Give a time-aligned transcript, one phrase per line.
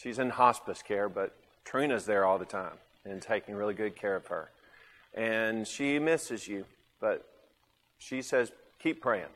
[0.00, 4.16] she's in hospice care, but Trina's there all the time and taking really good care
[4.16, 4.50] of her.
[5.14, 6.64] And she misses you,
[7.00, 7.26] but
[7.98, 9.26] she says, keep praying.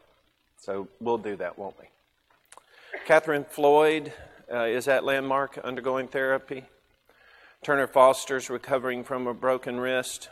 [0.56, 1.86] So we'll do that, won't we?
[3.06, 4.12] Catherine Floyd
[4.52, 6.64] uh, is at Landmark undergoing therapy.
[7.62, 10.28] Turner Foster's recovering from a broken wrist.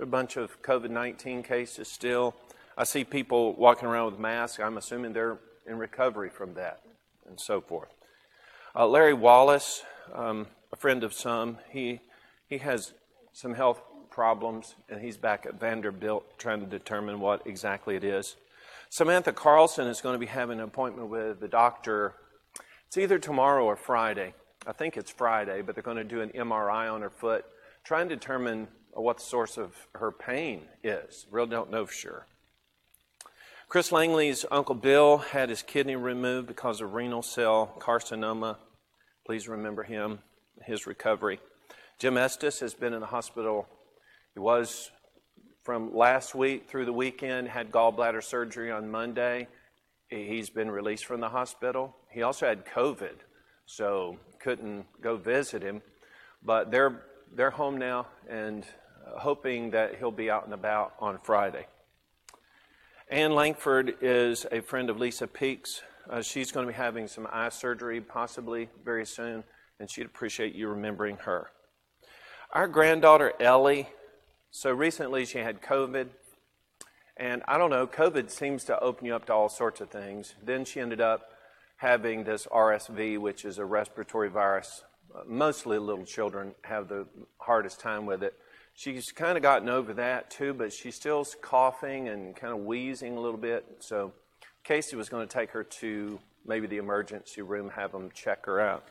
[0.00, 2.34] A bunch of COVID 19 cases still.
[2.76, 4.58] I see people walking around with masks.
[4.58, 6.80] I'm assuming they're in recovery from that
[7.28, 7.90] and so forth.
[8.74, 9.82] Uh, Larry Wallace,
[10.14, 12.00] um, a friend of some, he,
[12.46, 12.94] he has
[13.34, 18.36] some health problems and he's back at Vanderbilt trying to determine what exactly it is.
[18.88, 22.14] Samantha Carlson is going to be having an appointment with the doctor.
[22.86, 24.32] It's either tomorrow or Friday.
[24.66, 27.44] I think it's Friday, but they're going to do an MRI on her foot,
[27.84, 31.26] try and determine what the source of her pain is.
[31.30, 32.26] Really don't know for sure.
[33.72, 38.58] Chris Langley's Uncle Bill had his kidney removed because of renal cell carcinoma.
[39.24, 40.18] Please remember him,
[40.66, 41.40] his recovery.
[41.98, 43.66] Jim Estes has been in the hospital.
[44.34, 44.90] He was
[45.64, 49.48] from last week through the weekend, had gallbladder surgery on Monday.
[50.10, 51.96] He's been released from the hospital.
[52.10, 53.20] He also had COVID,
[53.64, 55.80] so couldn't go visit him.
[56.44, 58.66] But they're, they're home now and
[59.16, 61.64] hoping that he'll be out and about on Friday.
[63.12, 65.82] Ann Langford is a friend of Lisa Peaks.
[66.08, 69.44] Uh, she's going to be having some eye surgery possibly very soon,
[69.78, 71.50] and she'd appreciate you remembering her.
[72.54, 73.90] Our granddaughter Ellie
[74.50, 76.08] so recently she had COVID,
[77.18, 80.34] and I don't know, COVID seems to open you up to all sorts of things.
[80.42, 81.32] Then she ended up
[81.76, 84.84] having this RSV, which is a respiratory virus.
[85.26, 87.06] Mostly little children have the
[87.36, 88.32] hardest time with it.
[88.74, 93.16] She's kind of gotten over that too, but she's still coughing and kind of wheezing
[93.16, 93.64] a little bit.
[93.80, 94.12] So
[94.64, 98.60] Casey was going to take her to maybe the emergency room, have them check her
[98.60, 98.84] out.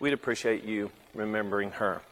[0.00, 2.02] We'd appreciate you remembering her.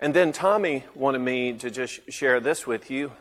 [0.00, 3.12] And then Tommy wanted me to just share this with you.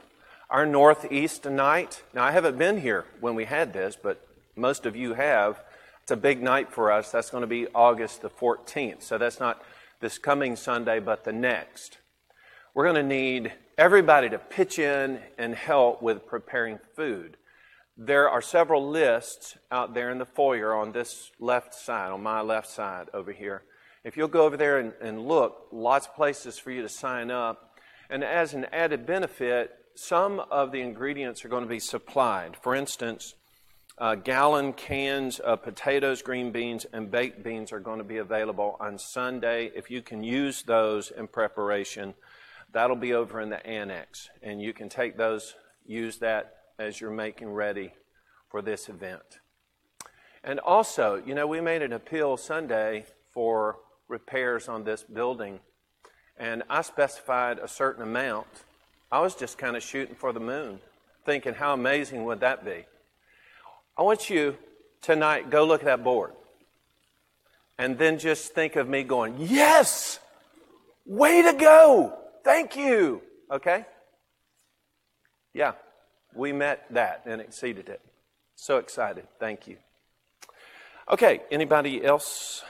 [0.49, 2.03] Our Northeast night.
[2.13, 5.59] Now, I haven't been here when we had this, but most of you have.
[6.03, 7.11] It's a big night for us.
[7.11, 9.01] That's going to be August the 14th.
[9.01, 9.63] So that's not
[10.01, 11.97] this coming Sunday, but the next.
[12.75, 17.37] We're going to need everybody to pitch in and help with preparing food.
[17.95, 22.41] There are several lists out there in the foyer on this left side, on my
[22.41, 23.63] left side over here.
[24.03, 27.31] If you'll go over there and, and look, lots of places for you to sign
[27.31, 27.79] up.
[28.09, 32.57] And as an added benefit, some of the ingredients are going to be supplied.
[32.61, 33.35] For instance,
[33.97, 38.75] uh, gallon cans of potatoes, green beans, and baked beans are going to be available
[38.81, 39.71] on Sunday.
[39.73, 42.15] If you can use those in preparation,
[42.75, 44.29] that'll be over in the annex.
[44.43, 45.55] And you can take those,
[45.85, 47.93] use that as you're making ready
[48.49, 49.39] for this event.
[50.43, 53.77] And also, you know, we made an appeal Sunday for
[54.09, 55.61] repairs on this building,
[56.37, 58.47] and I specified a certain amount.
[59.09, 60.81] I was just kind of shooting for the moon,
[61.25, 62.85] thinking, how amazing would that be?
[63.97, 64.57] I want you
[65.01, 66.33] tonight, go look at that board.
[67.79, 70.19] And then just think of me going, yes!
[71.05, 72.24] Way to go!
[72.45, 73.21] Thank you!
[73.51, 73.85] Okay?
[75.53, 75.73] Yeah,
[76.35, 78.01] we met that and exceeded it.
[78.55, 79.27] So excited.
[79.39, 79.77] Thank you.
[81.09, 82.63] Okay, anybody else?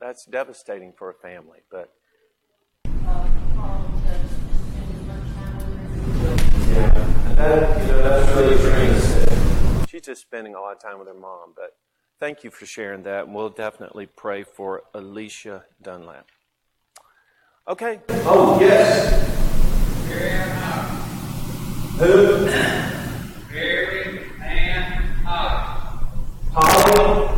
[0.00, 1.60] That's devastating for a family.
[1.70, 1.92] But
[6.68, 6.90] yeah,
[7.34, 11.52] that, you know, that's really She's just spending a lot of time with her mom.
[11.54, 11.76] But
[12.20, 13.24] thank you for sharing that.
[13.24, 16.26] And we'll definitely pray for Alicia Dunlap.
[17.68, 18.00] Okay.
[18.08, 19.32] Oh yes.
[21.98, 22.46] Who?
[23.52, 26.06] Mary Ann Holly.
[26.52, 27.35] Holly.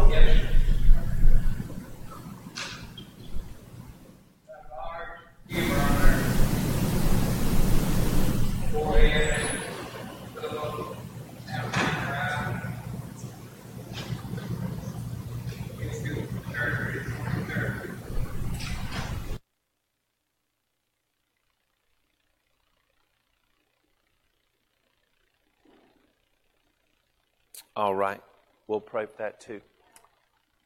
[27.78, 28.20] All right.
[28.66, 29.60] We'll pray for that too.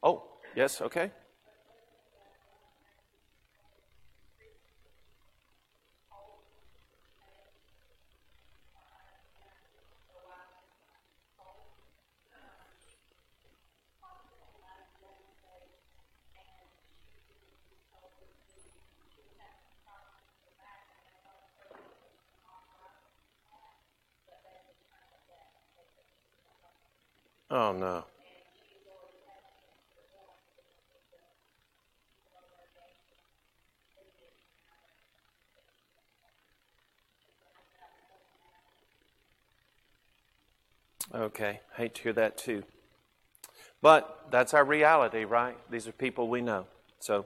[0.01, 0.23] Oh,
[0.55, 1.11] yes, okay.
[27.65, 28.03] Oh, no.
[41.15, 42.63] Okay, hate to hear that too.
[43.81, 45.55] But that's our reality, right?
[45.71, 46.65] These are people we know.
[46.99, 47.25] So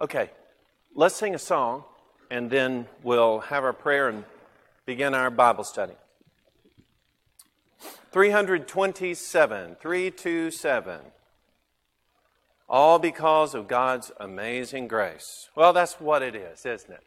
[0.00, 0.30] Okay,
[0.94, 1.84] let's sing a song
[2.30, 4.24] and then we'll have our prayer and
[4.86, 5.92] begin our Bible study.
[8.10, 11.00] 327, 327.
[12.66, 15.50] All because of God's amazing grace.
[15.54, 17.04] Well, that's what it is, isn't it?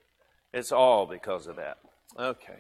[0.54, 1.78] It's all because of that.
[2.20, 2.60] Okay.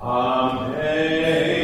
[0.00, 1.57] Amazing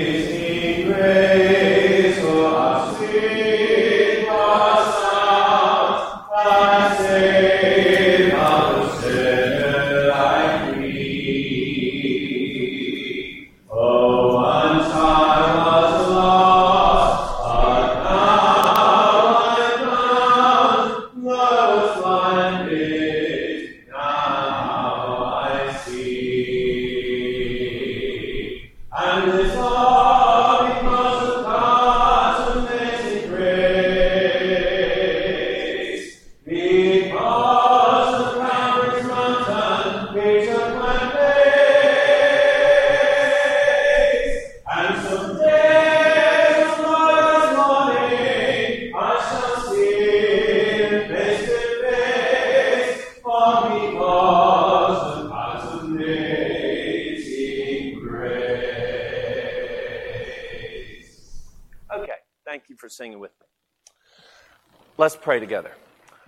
[65.34, 65.72] pray together.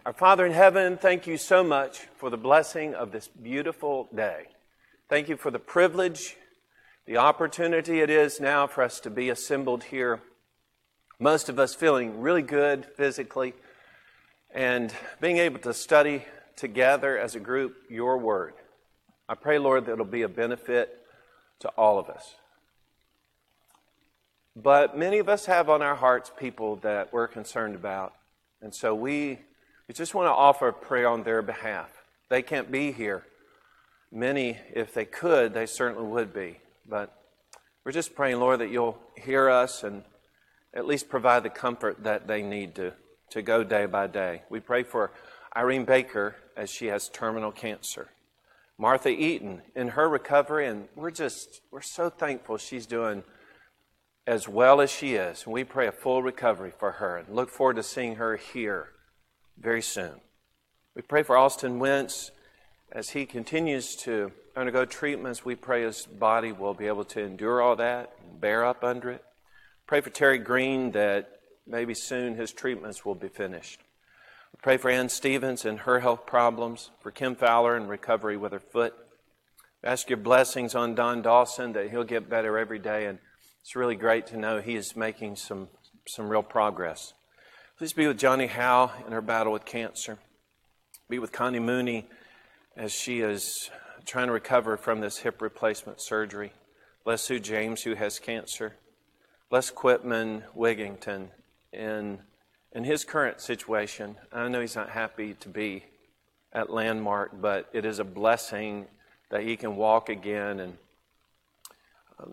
[0.04, 4.46] Our Father in heaven, thank you so much for the blessing of this beautiful day.
[5.08, 6.34] Thank you for the privilege,
[7.06, 10.22] the opportunity it is now for us to be assembled here.
[11.20, 13.54] Most of us feeling really good physically
[14.52, 16.24] and being able to study
[16.56, 18.54] together as a group your word.
[19.28, 20.98] I pray, Lord, that it'll be a benefit
[21.60, 22.34] to all of us.
[24.56, 28.12] But many of us have on our hearts people that we're concerned about.
[28.66, 29.38] And so we,
[29.86, 31.88] we just want to offer prayer on their behalf.
[32.28, 33.22] They can't be here.
[34.10, 36.58] Many, if they could, they certainly would be.
[36.84, 37.16] But
[37.84, 40.02] we're just praying, Lord, that you'll hear us and
[40.74, 42.92] at least provide the comfort that they need to,
[43.30, 44.42] to go day by day.
[44.50, 45.12] We pray for
[45.56, 48.08] Irene Baker as she has terminal cancer.
[48.78, 53.22] Martha Eaton in her recovery, and we're just, we're so thankful she's doing
[54.26, 55.44] as well as she is.
[55.44, 58.88] And we pray a full recovery for her and look forward to seeing her here
[59.58, 60.20] very soon.
[60.94, 62.30] We pray for Austin Wentz
[62.90, 65.44] as he continues to undergo treatments.
[65.44, 69.10] We pray his body will be able to endure all that and bear up under
[69.10, 69.24] it.
[69.86, 71.30] Pray for Terry Green that
[71.66, 73.80] maybe soon his treatments will be finished.
[74.52, 78.52] We pray for Ann Stevens and her health problems, for Kim Fowler and recovery with
[78.52, 78.94] her foot.
[79.82, 83.18] We ask your blessings on Don Dawson that he'll get better every day and
[83.66, 85.66] it's really great to know he is making some,
[86.06, 87.14] some real progress.
[87.76, 90.18] Please be with Johnny Howe in her battle with cancer.
[91.10, 92.06] Be with Connie Mooney
[92.76, 93.68] as she is
[94.04, 96.52] trying to recover from this hip replacement surgery.
[97.04, 98.76] Bless Sue James, who has cancer.
[99.50, 101.30] Bless Quitman Wigington
[101.72, 102.20] in,
[102.70, 104.14] in his current situation.
[104.32, 105.86] I know he's not happy to be
[106.52, 108.86] at Landmark, but it is a blessing
[109.32, 110.78] that he can walk again and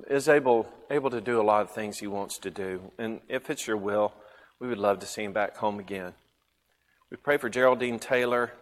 [0.09, 2.91] is able, able to do a lot of things he wants to do.
[2.97, 4.13] And if it's your will,
[4.59, 6.13] we would love to see him back home again.
[7.11, 8.53] We pray for Geraldine Taylor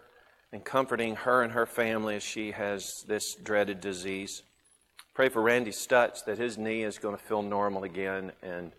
[0.51, 4.44] and comforting her and her family as she has this dreaded disease.
[5.13, 8.72] Pray for Randy Stutz that his knee is going to feel normal again and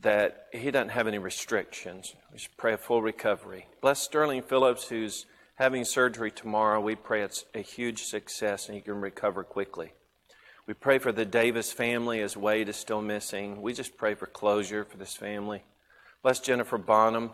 [0.00, 2.14] that he doesn't have any restrictions.
[2.32, 3.66] We pray a full recovery.
[3.80, 5.26] Bless Sterling Phillips, who's
[5.56, 6.80] having surgery tomorrow.
[6.80, 9.92] We pray it's a huge success and he can recover quickly.
[10.66, 13.60] We pray for the Davis family as Wade is still missing.
[13.60, 15.62] We just pray for closure for this family.
[16.22, 17.32] Bless Jennifer Bonham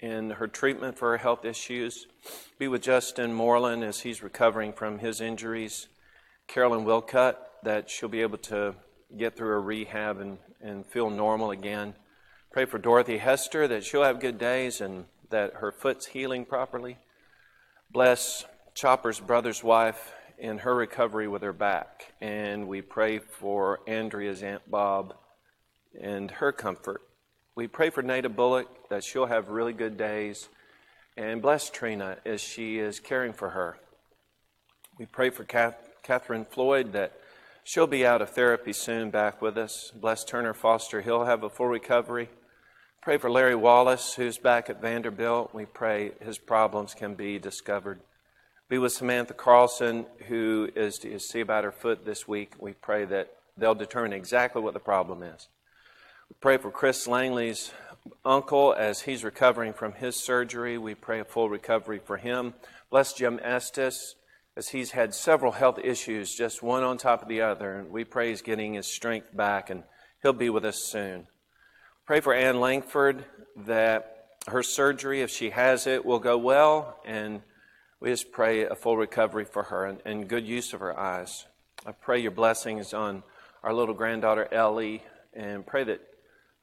[0.00, 2.06] in her treatment for her health issues.
[2.58, 5.88] Be with Justin Moreland as he's recovering from his injuries.
[6.46, 8.74] Carolyn Wilcutt, that she'll be able to
[9.14, 11.92] get through her rehab and, and feel normal again.
[12.50, 16.96] Pray for Dorothy Hester that she'll have good days and that her foot's healing properly.
[17.90, 22.12] Bless Chopper's brother's wife in her recovery with her back.
[22.20, 25.14] And we pray for Andrea's Aunt Bob
[25.98, 27.00] and her comfort.
[27.56, 30.50] We pray for Nada Bullock that she'll have really good days.
[31.16, 33.78] And bless Trina as she is caring for her.
[34.98, 37.18] We pray for Catherine Floyd that
[37.64, 39.92] she'll be out of therapy soon, back with us.
[39.98, 41.00] Bless Turner Foster.
[41.00, 42.28] He'll have a full recovery.
[43.00, 45.54] Pray for Larry Wallace, who's back at Vanderbilt.
[45.54, 48.00] We pray his problems can be discovered.
[48.66, 52.54] Be with Samantha Carlson, who is to see about her foot this week.
[52.58, 55.48] We pray that they'll determine exactly what the problem is.
[56.30, 57.72] We pray for Chris Langley's
[58.24, 60.78] uncle as he's recovering from his surgery.
[60.78, 62.54] We pray a full recovery for him.
[62.88, 64.14] Bless Jim Estes
[64.56, 67.74] as he's had several health issues, just one on top of the other.
[67.74, 69.82] And we pray he's getting his strength back and
[70.22, 71.26] he'll be with us soon.
[72.06, 73.26] Pray for Ann Langford
[73.66, 76.98] that her surgery, if she has it, will go well.
[77.04, 77.42] And
[78.04, 81.46] we just pray a full recovery for her and, and good use of her eyes.
[81.86, 83.22] I pray your blessings on
[83.62, 86.02] our little granddaughter Ellie and pray that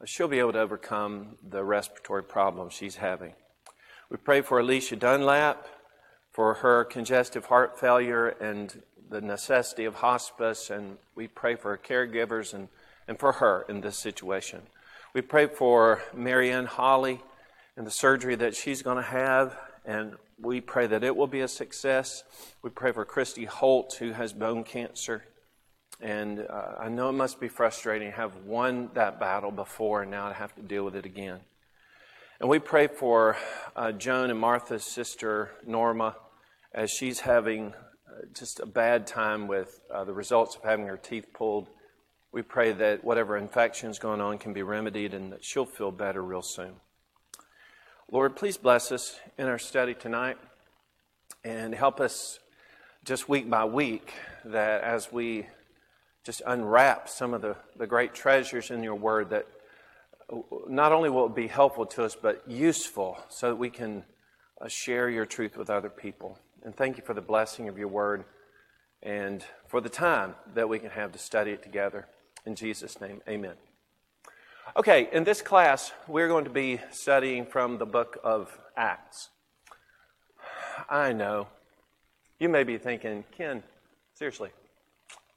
[0.06, 3.34] she'll be able to overcome the respiratory problem she's having.
[4.12, 5.66] We pray for Alicia Dunlap
[6.30, 8.80] for her congestive heart failure and
[9.10, 12.68] the necessity of hospice, and we pray for her caregivers and,
[13.08, 14.62] and for her in this situation.
[15.16, 17.20] We pray for Marianne Holly
[17.76, 21.42] and the surgery that she's going to have, and we pray that it will be
[21.42, 22.24] a success.
[22.62, 25.24] We pray for Christy Holt, who has bone cancer.
[26.00, 30.12] And uh, I know it must be frustrating to have won that battle before and
[30.12, 31.40] now to have to deal with it again.
[32.40, 33.38] And we pray for
[33.76, 36.16] uh, Joan and Martha's sister, Norma,
[36.74, 37.74] as she's having
[38.08, 41.68] uh, just a bad time with uh, the results of having her teeth pulled
[42.32, 46.24] we pray that whatever infection's going on can be remedied and that she'll feel better
[46.24, 46.76] real soon.
[48.14, 50.36] Lord, please bless us in our study tonight
[51.46, 52.40] and help us
[53.06, 54.12] just week by week
[54.44, 55.48] that as we
[56.26, 59.48] just unwrap some of the, the great treasures in your word that
[60.68, 64.04] not only will it be helpful to us but useful so that we can
[64.60, 66.38] uh, share your truth with other people.
[66.64, 68.26] And thank you for the blessing of your word
[69.02, 72.10] and for the time that we can have to study it together.
[72.46, 73.56] In Jesus' name, amen.
[74.78, 79.30] Okay, in this class, we're going to be studying from the book of Acts.
[80.90, 81.48] I know.
[82.40, 83.64] You may be thinking, Ken,
[84.14, 84.52] seriously,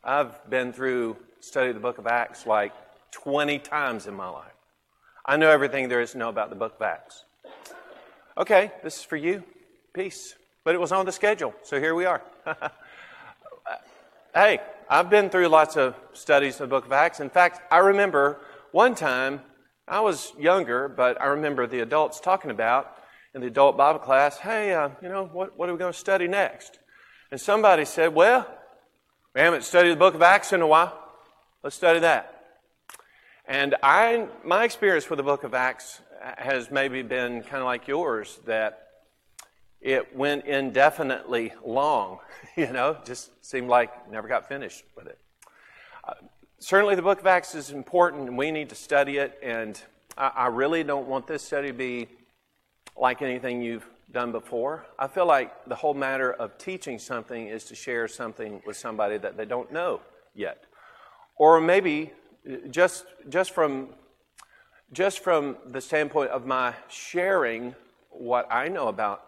[0.04, 2.73] I've been through study the book of Acts like
[3.11, 4.52] 20 times in my life.
[5.26, 7.25] I know everything there is to know about the book of Acts.
[8.38, 9.43] Okay, this is for you.
[9.93, 10.37] Peace.
[10.62, 12.23] But it was on the schedule, so here we are.
[14.35, 17.21] hey, I've been through lots of studies of the book of Acts.
[17.21, 18.38] In fact, I remember
[18.75, 19.40] one time,
[19.87, 22.97] I was younger, but I remember the adults talking about
[23.33, 25.99] in the adult Bible class, hey, uh, you know, what, what are we going to
[25.99, 26.81] study next?
[27.31, 28.52] And somebody said, well,
[29.33, 30.93] we haven't studied the book of Acts in a while.
[31.62, 32.43] Let's study that.
[33.47, 36.00] And I, my experience with the book of Acts
[36.37, 38.88] has maybe been kind of like yours, that
[39.81, 42.19] it went indefinitely long,
[42.57, 45.21] you know, just seemed like never got finished with it.
[46.66, 49.38] Certainly, the book of Acts is important, and we need to study it.
[49.42, 49.78] And
[50.16, 52.09] I, I really don't want this study to be
[52.97, 54.87] like anything you've done before.
[54.99, 59.18] I feel like the whole matter of teaching something is to share something with somebody
[59.18, 60.00] that they don't know
[60.35, 60.64] yet.
[61.37, 62.12] Or maybe
[62.71, 63.90] just, just, from,
[64.90, 67.75] just from the standpoint of my sharing
[68.09, 69.23] what I know about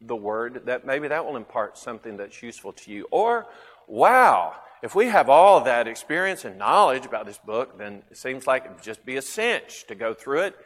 [0.00, 3.08] the word, that maybe that will impart something that's useful to you.
[3.10, 3.48] Or,
[3.88, 4.54] wow,
[4.86, 8.66] if we have all that experience and knowledge about this book, then it seems like
[8.66, 10.56] it would just be a cinch to go through it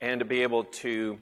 [0.00, 1.18] and to be able to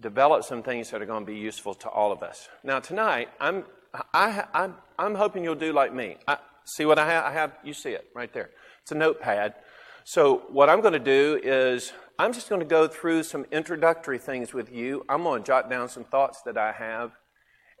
[0.00, 2.48] develop some things that are going to be useful to all of us.
[2.64, 3.66] Now, tonight, I'm,
[4.12, 6.16] I, I'm, I'm hoping you'll do like me.
[6.26, 7.24] I, see what I have?
[7.24, 7.52] I have?
[7.62, 8.50] You see it right there.
[8.82, 9.54] It's a notepad.
[10.02, 14.18] So, what I'm going to do is I'm just going to go through some introductory
[14.18, 15.04] things with you.
[15.08, 17.12] I'm going to jot down some thoughts that I have.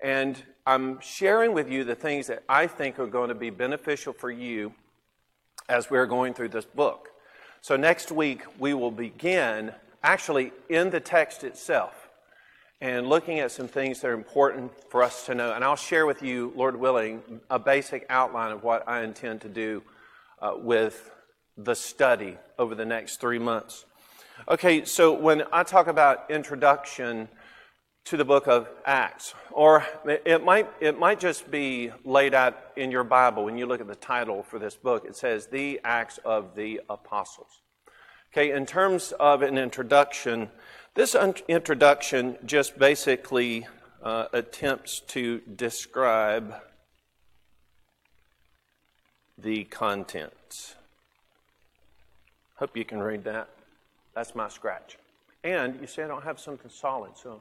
[0.02, 4.12] And I'm sharing with you the things that I think are going to be beneficial
[4.12, 4.72] for you
[5.68, 7.08] as we're going through this book.
[7.60, 12.08] So, next week, we will begin actually in the text itself
[12.80, 15.52] and looking at some things that are important for us to know.
[15.52, 19.48] And I'll share with you, Lord willing, a basic outline of what I intend to
[19.50, 19.82] do
[20.40, 21.10] uh, with
[21.58, 23.84] the study over the next three months.
[24.48, 27.28] Okay, so when I talk about introduction
[28.06, 32.90] to the book of Acts, or it might, it might just be laid out in
[32.90, 36.18] your Bible when you look at the title for this book, it says The Acts
[36.24, 37.60] of the Apostles.
[38.32, 40.48] Okay, in terms of an introduction,
[40.94, 43.66] this un- introduction just basically
[44.02, 46.54] uh, attempts to describe
[49.36, 50.74] the contents.
[52.56, 53.48] Hope you can read that.
[54.14, 54.98] That's my scratch.
[55.44, 57.40] And you see, I don't have something solid, so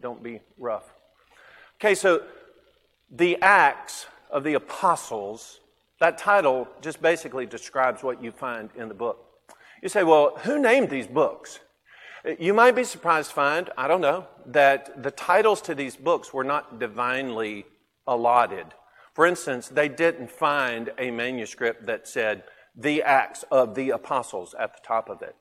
[0.00, 0.92] don't be rough.
[1.80, 2.22] Okay, so
[3.10, 5.60] the Acts of the Apostles,
[6.00, 9.24] that title just basically describes what you find in the book.
[9.82, 11.58] You say, well, who named these books?
[12.38, 16.32] You might be surprised to find, I don't know, that the titles to these books
[16.32, 17.66] were not divinely
[18.06, 18.66] allotted.
[19.14, 22.44] For instance, they didn't find a manuscript that said,
[22.74, 25.36] the Acts of the Apostles at the top of it.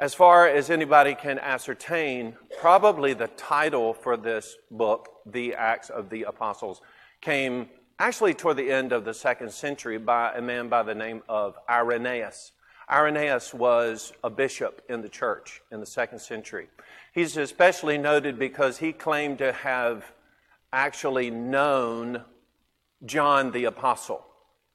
[0.00, 6.08] As far as anybody can ascertain, probably the title for this book, The Acts of
[6.08, 6.80] the Apostles,
[7.20, 11.22] came actually toward the end of the second century by a man by the name
[11.28, 12.52] of Irenaeus.
[12.90, 16.70] Irenaeus was a bishop in the church in the second century.
[17.12, 20.10] He's especially noted because he claimed to have
[20.72, 22.24] actually known
[23.04, 24.24] John the Apostle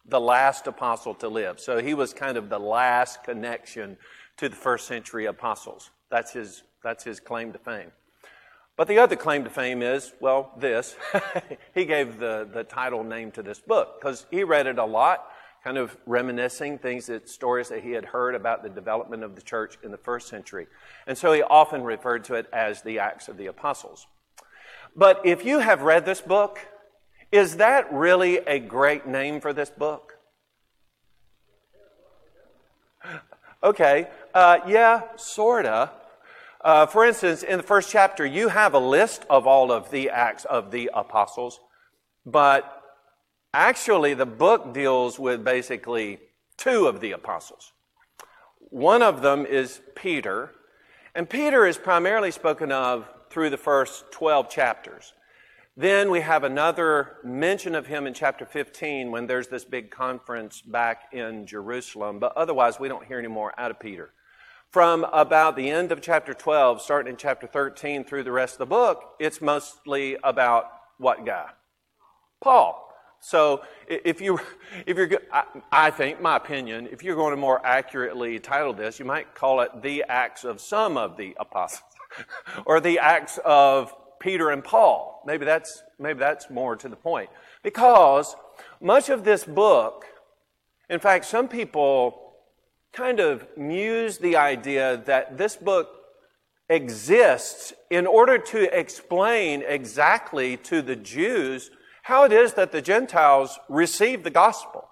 [0.08, 1.60] the last apostle to live.
[1.60, 3.98] So he was kind of the last connection
[4.38, 5.92] to the first century apostles.
[6.10, 7.92] That's his, that's his claim to fame.
[8.78, 10.96] But the other claim to fame is, well, this.
[11.74, 15.28] he gave the, the title name to this book because he read it a lot,
[15.64, 19.42] kind of reminiscing things that stories that he had heard about the development of the
[19.42, 20.68] church in the first century.
[21.08, 24.08] And so he often referred to it as the Acts of the Apostles.
[24.94, 26.60] But if you have read this book,
[27.32, 30.18] is that really a great name for this book?
[33.64, 35.92] Okay, uh, yeah, sorta.
[36.62, 40.10] Uh, for instance, in the first chapter, you have a list of all of the
[40.10, 41.60] acts of the apostles,
[42.26, 42.82] but
[43.54, 46.20] actually, the book deals with basically
[46.58, 47.72] two of the apostles.
[48.60, 50.52] One of them is Peter,
[51.14, 55.14] and Peter is primarily spoken of through the first 12 chapters.
[55.78, 60.62] Then we have another mention of him in chapter 15 when there's this big conference
[60.62, 64.12] back in Jerusalem, but otherwise we don't hear any more out of Peter.
[64.72, 68.60] From about the end of chapter 12, starting in chapter 13 through the rest of
[68.60, 71.50] the book, it's mostly about what guy?
[72.42, 72.82] Paul.
[73.22, 74.40] So if you
[74.86, 75.10] if you're
[75.72, 79.62] I think my opinion, if you're going to more accurately title this, you might call
[79.62, 81.90] it the acts of some of the apostles
[82.66, 85.22] or the acts of Peter and Paul.
[85.26, 87.30] Maybe that's, maybe that's more to the point.
[87.64, 88.36] Because
[88.82, 90.06] much of this book,
[90.90, 92.25] in fact, some people
[92.96, 95.90] kind of muse the idea that this book
[96.70, 101.70] exists in order to explain exactly to the Jews
[102.04, 104.88] how it is that the Gentiles received the gospel.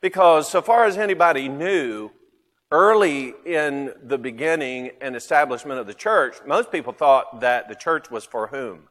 [0.00, 2.10] Because so far as anybody knew,
[2.70, 8.10] early in the beginning and establishment of the church, most people thought that the church
[8.10, 8.88] was for whom?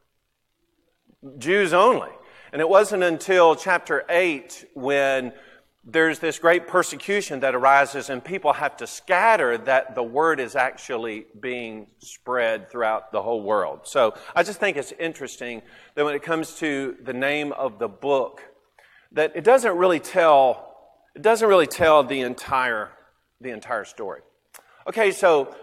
[1.38, 2.10] Jews only.
[2.52, 5.32] And it wasn't until chapter 8 when
[5.84, 10.54] there's this great persecution that arises and people have to scatter that the word is
[10.54, 13.80] actually being spread throughout the whole world.
[13.84, 15.62] So I just think it's interesting
[15.94, 18.42] that when it comes to the name of the book,
[19.12, 20.66] that it doesn't really tell
[21.16, 22.90] it doesn't really tell the entire
[23.40, 24.20] the entire story.
[24.86, 25.54] Okay, so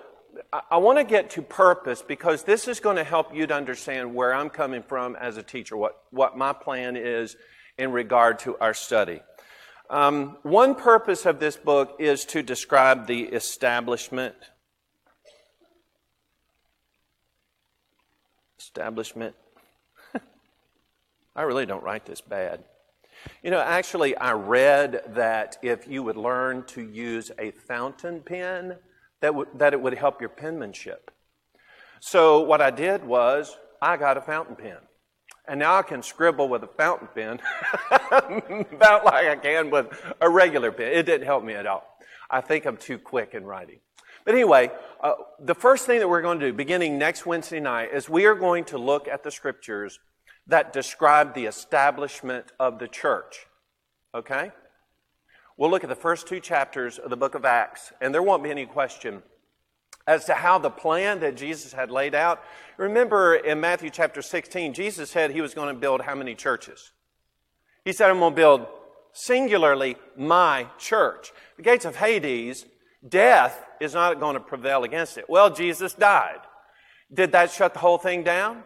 [0.70, 4.14] I want to get to purpose because this is going to help you to understand
[4.14, 7.36] where I'm coming from as a teacher, what, what my plan is
[7.78, 9.22] in regard to our study.
[9.90, 14.36] Um, one purpose of this book is to describe the establishment.
[18.60, 19.36] Establishment.
[21.36, 22.64] I really don't write this bad.
[23.44, 28.76] You know, actually, I read that if you would learn to use a fountain pen,
[29.22, 31.12] that, w- that it would help your penmanship.
[32.00, 34.78] So, what I did was, I got a fountain pen.
[35.48, 37.40] And now I can scribble with a fountain pen
[38.72, 39.88] about like I can with
[40.20, 40.92] a regular pen.
[40.92, 41.98] It didn't help me at all.
[42.30, 43.80] I think I'm too quick in writing.
[44.26, 47.94] But anyway, uh, the first thing that we're going to do beginning next Wednesday night
[47.94, 50.00] is we are going to look at the scriptures
[50.48, 53.46] that describe the establishment of the church.
[54.14, 54.52] Okay?
[55.56, 58.44] We'll look at the first two chapters of the book of Acts, and there won't
[58.44, 59.24] be any question
[60.08, 62.42] as to how the plan that Jesus had laid out.
[62.78, 66.92] Remember in Matthew chapter 16, Jesus said he was going to build how many churches?
[67.84, 68.68] He said, I'm going to build
[69.12, 71.32] singularly my church.
[71.58, 72.66] The gates of Hades,
[73.08, 75.30] death is not going to prevail against it.
[75.30, 76.40] Well, Jesus died.
[77.14, 78.64] Did that shut the whole thing down?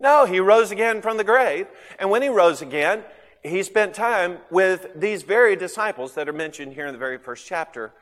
[0.00, 1.66] No, he rose again from the grave.
[1.98, 3.04] And when he rose again,
[3.42, 7.46] he spent time with these very disciples that are mentioned here in the very first
[7.46, 7.92] chapter.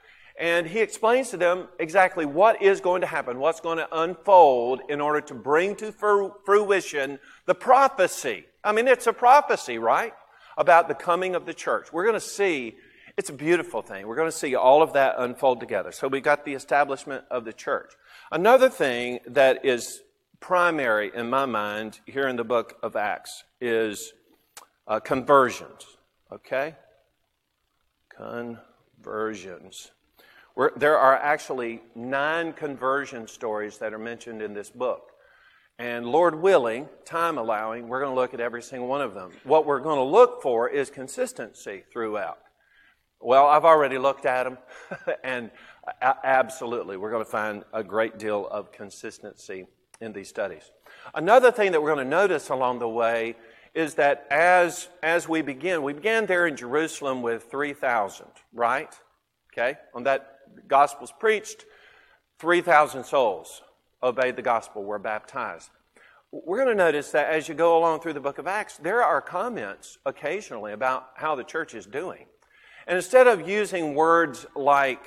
[0.43, 4.81] And he explains to them exactly what is going to happen, what's going to unfold
[4.89, 8.47] in order to bring to fruition the prophecy.
[8.65, 10.13] I mean, it's a prophecy, right?
[10.59, 11.93] About the coming of the church.
[11.93, 12.75] We're going to see,
[13.17, 14.09] it's a beautiful thing.
[14.09, 15.93] We're going to see all of that unfold together.
[15.93, 17.93] So we got the establishment of the church.
[18.33, 20.01] Another thing that is
[20.41, 24.13] primary in my mind here in the book of Acts is
[24.89, 25.87] uh, conversions.
[26.33, 26.75] Okay?
[28.17, 29.93] Conversions.
[30.55, 35.13] We're, there are actually nine conversion stories that are mentioned in this book.
[35.79, 39.31] And Lord willing, time allowing, we're going to look at every single one of them.
[39.45, 42.39] What we're going to look for is consistency throughout.
[43.21, 44.59] Well, I've already looked at them,
[45.25, 45.51] and
[46.03, 49.67] absolutely, we're going to find a great deal of consistency
[50.01, 50.71] in these studies.
[51.15, 53.37] Another thing that we're going to notice along the way
[53.75, 58.95] is that as, as we begin, we began there in Jerusalem with 3,000, right?
[59.53, 59.79] Okay?
[59.95, 60.32] On that
[60.69, 61.65] gospel's preached,
[62.39, 63.63] 3,000 souls
[64.03, 65.71] obeyed the gospel, were baptized.
[66.33, 69.03] We're going to notice that as you go along through the book of Acts, there
[69.03, 72.27] are comments occasionally about how the church is doing.
[72.87, 75.05] And instead of using words like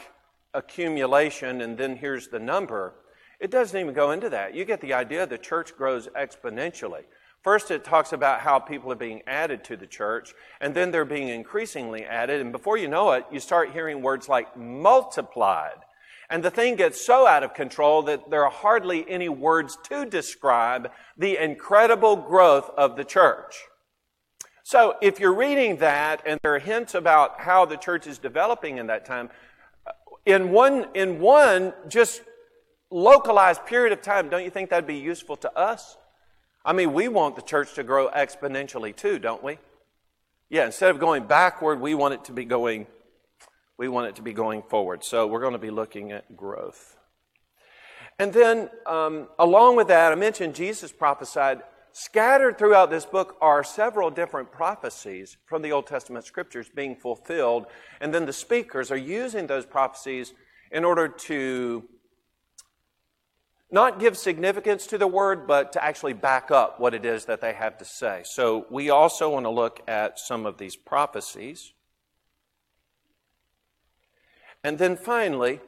[0.53, 2.93] accumulation and then here's the number,
[3.39, 4.55] it doesn't even go into that.
[4.55, 7.03] You get the idea the church grows exponentially.
[7.45, 11.05] First, it talks about how people are being added to the church, and then they're
[11.05, 12.41] being increasingly added.
[12.41, 15.77] And before you know it, you start hearing words like multiplied.
[16.27, 20.07] And the thing gets so out of control that there are hardly any words to
[20.07, 23.53] describe the incredible growth of the church.
[24.63, 28.79] So if you're reading that and there are hints about how the church is developing
[28.79, 29.29] in that time,
[30.25, 32.23] in one, in one just
[32.89, 35.95] localized period of time, don't you think that'd be useful to us?
[36.65, 39.59] I mean, we want the church to grow exponentially too, don't we?
[40.49, 42.87] Yeah, instead of going backward, we want it to be going
[43.77, 45.03] we want it to be going forward.
[45.03, 46.95] So we're going to be looking at growth.
[48.17, 51.61] And then, um, along with that, I mentioned Jesus prophesied.
[51.91, 57.65] Scattered throughout this book are several different prophecies from the Old Testament scriptures being fulfilled.
[57.99, 60.33] And then the speakers are using those prophecies
[60.71, 61.83] in order to
[63.75, 67.41] not give significance to the word, but to actually back up what it is that
[67.41, 68.21] they have to say.
[68.23, 71.73] So we also want to look at some of these prophecies.
[74.63, 75.59] And then finally,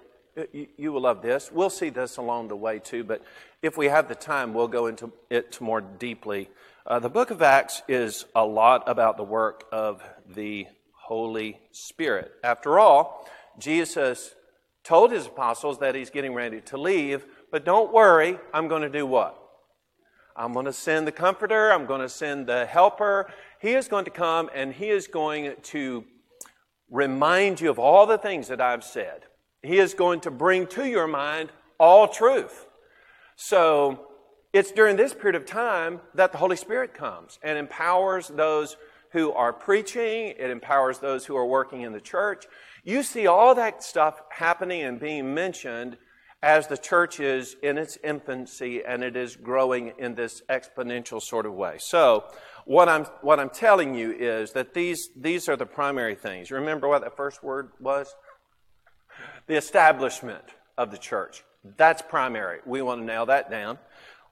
[0.54, 1.52] you, will love this.
[1.52, 3.22] We'll see this along the way too, but
[3.62, 6.50] if we have the time, we'll go into it more deeply.
[6.86, 10.02] Uh, the book of Acts is a lot about the work of
[10.34, 12.32] the Holy Spirit.
[12.42, 14.34] After all, Jesus
[14.86, 18.90] told his apostles that he's getting ready to leave but don't worry, I'm going to
[18.90, 19.42] do what?
[20.36, 23.32] I'm going to send the comforter, I'm going to send the helper.
[23.60, 26.06] He is going to come and he is going to
[26.92, 29.24] remind you of all the things that I've said.
[29.64, 32.68] He is going to bring to your mind all truth.
[33.36, 34.08] So
[34.54, 38.78] it's during this period of time that the Holy Spirit comes and empowers those
[39.12, 42.46] who are preaching, it empowers those who are working in the church.
[42.84, 45.98] You see all that stuff happening and being mentioned
[46.44, 51.46] as the church is in its infancy and it is growing in this exponential sort
[51.46, 51.78] of way.
[51.80, 52.26] So,
[52.66, 56.52] what I'm, what I'm telling you is that these, these are the primary things.
[56.52, 58.14] Remember what the first word was?
[59.48, 60.44] The establishment
[60.78, 61.44] of the church.
[61.78, 62.60] That's primary.
[62.66, 63.80] We want to nail that down.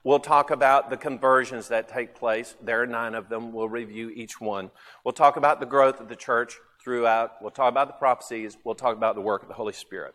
[0.04, 2.56] We'll talk about the conversions that take place.
[2.62, 3.52] There are nine of them.
[3.52, 4.70] We'll review each one.
[5.04, 7.42] We'll talk about the growth of the church throughout.
[7.42, 8.58] We'll talk about the prophecies.
[8.64, 10.14] We'll talk about the work of the Holy Spirit.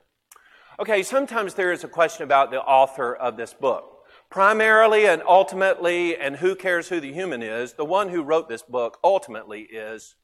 [0.81, 4.07] Okay, sometimes there is a question about the author of this book.
[4.31, 8.63] Primarily and ultimately, and who cares who the human is, the one who wrote this
[8.63, 10.17] book ultimately is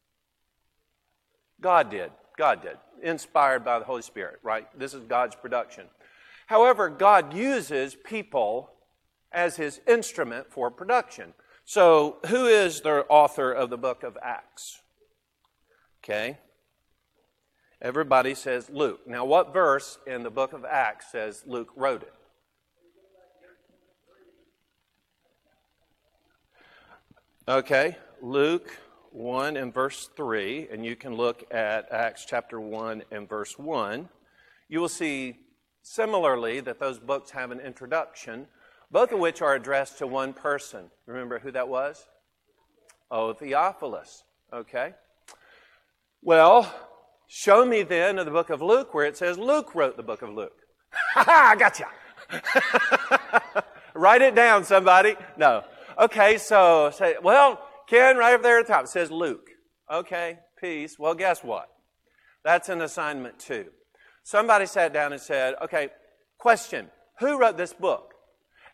[1.60, 2.10] God did.
[2.38, 2.78] God did.
[3.02, 4.66] Inspired by the Holy Spirit, right?
[4.78, 5.88] This is God's production.
[6.46, 8.70] However, God uses people
[9.32, 11.34] as his instrument for production.
[11.66, 14.80] So, who is the author of the book of Acts?
[16.02, 16.38] Okay.
[17.82, 19.00] Everybody says Luke.
[19.06, 22.14] Now, what verse in the book of Acts says Luke wrote it?
[27.48, 28.76] Okay, Luke
[29.12, 34.08] 1 and verse 3, and you can look at Acts chapter 1 and verse 1.
[34.68, 35.38] You will see
[35.82, 38.48] similarly that those books have an introduction,
[38.90, 40.90] both of which are addressed to one person.
[41.06, 42.04] Remember who that was?
[43.10, 44.24] Oh, Theophilus.
[44.52, 44.94] Okay.
[46.22, 46.74] Well,
[47.26, 50.22] show me then in the book of Luke where it says Luke wrote the book
[50.22, 50.52] of Luke.
[51.14, 53.62] Ha ha, I got you.
[53.94, 55.16] Write it down, somebody.
[55.36, 55.64] No.
[55.98, 59.48] Okay, so say, well, Ken, right up there at the top, it says Luke.
[59.90, 60.98] Okay, peace.
[60.98, 61.68] Well, guess what?
[62.44, 63.66] That's an assignment too.
[64.24, 65.90] Somebody sat down and said, okay,
[66.38, 68.12] question, who wrote this book?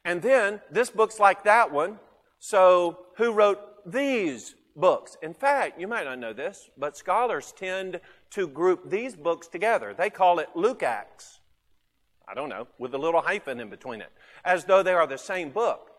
[0.04, 1.98] And then this book's like that one,
[2.38, 5.16] so who wrote these books?
[5.22, 8.00] In fact, you might not know this, but scholars tend
[8.32, 9.94] to group these books together.
[9.94, 11.40] They call it Luke Acts.
[12.28, 14.10] I don't know, with a little hyphen in between it,
[14.44, 15.90] as though they are the same book.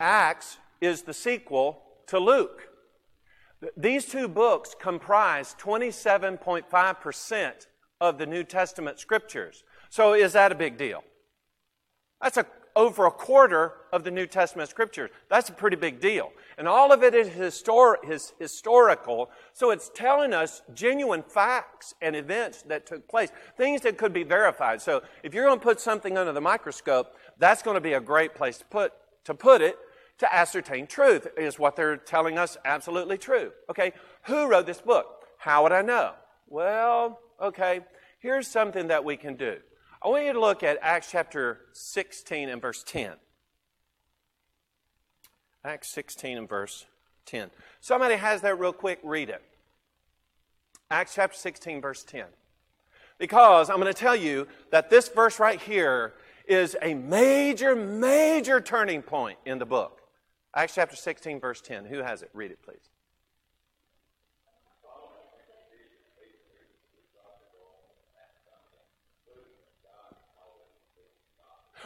[0.00, 2.68] Acts is the sequel to Luke.
[3.76, 7.66] These two books comprise 27.5%
[8.00, 9.64] of the New Testament scriptures.
[9.90, 11.02] So is that a big deal?
[12.22, 12.46] That's a,
[12.78, 15.10] over a quarter of the New Testament scriptures.
[15.28, 16.30] That's a pretty big deal.
[16.56, 22.14] And all of it is, histor- is historical, so it's telling us genuine facts and
[22.14, 24.80] events that took place, things that could be verified.
[24.80, 28.00] So if you're going to put something under the microscope, that's going to be a
[28.00, 28.92] great place to put,
[29.24, 29.76] to put it
[30.18, 31.26] to ascertain truth.
[31.36, 33.50] Is what they're telling us absolutely true?
[33.68, 35.24] Okay, who wrote this book?
[35.38, 36.12] How would I know?
[36.46, 37.80] Well, okay,
[38.20, 39.56] here's something that we can do.
[40.00, 43.12] I want you to look at Acts chapter 16 and verse 10.
[45.64, 46.86] Acts 16 and verse
[47.26, 47.50] 10.
[47.80, 49.42] Somebody has that real quick, read it.
[50.90, 52.26] Acts chapter 16, verse 10.
[53.18, 56.14] Because I'm going to tell you that this verse right here
[56.46, 60.00] is a major, major turning point in the book.
[60.54, 61.84] Acts chapter 16, verse 10.
[61.86, 62.30] Who has it?
[62.32, 62.87] Read it, please.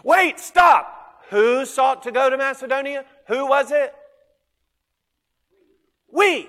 [0.02, 1.24] Wait, stop.
[1.30, 3.04] Who sought to go to Macedonia?
[3.28, 3.94] Who was it?
[6.10, 6.48] We.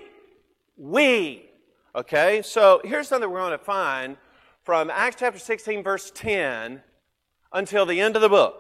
[0.75, 1.49] We.
[1.95, 4.17] Okay, so here's something we're going to find
[4.63, 6.81] from Acts chapter 16, verse 10
[7.51, 8.55] until the end of the book.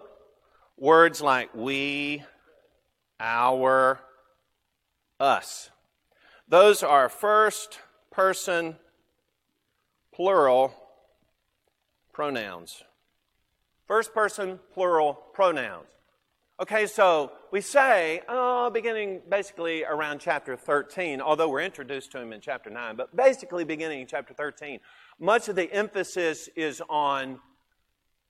[0.77, 2.23] Words like we,
[3.19, 3.99] our,
[5.19, 5.71] us.
[6.47, 7.79] Those are first
[8.11, 8.75] person
[10.13, 10.73] plural
[12.11, 12.83] pronouns.
[13.87, 15.87] First person plural pronouns.
[16.61, 22.31] Okay, so we say, oh, beginning basically around chapter 13, although we're introduced to him
[22.31, 24.79] in chapter 9, but basically beginning in chapter 13,
[25.19, 27.39] much of the emphasis is on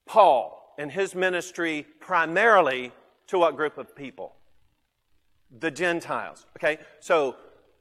[0.05, 2.91] Paul and his ministry primarily
[3.27, 4.35] to what group of people?
[5.59, 6.45] The Gentiles.
[6.57, 7.35] Okay, so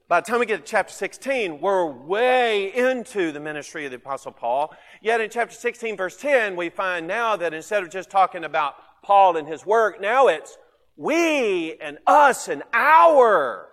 [0.09, 3.97] by the time we get to chapter 16, we're way into the ministry of the
[3.97, 4.73] Apostle Paul.
[5.01, 8.75] Yet in chapter 16, verse 10, we find now that instead of just talking about
[9.01, 10.57] Paul and his work, now it's
[10.97, 13.69] we and us and our.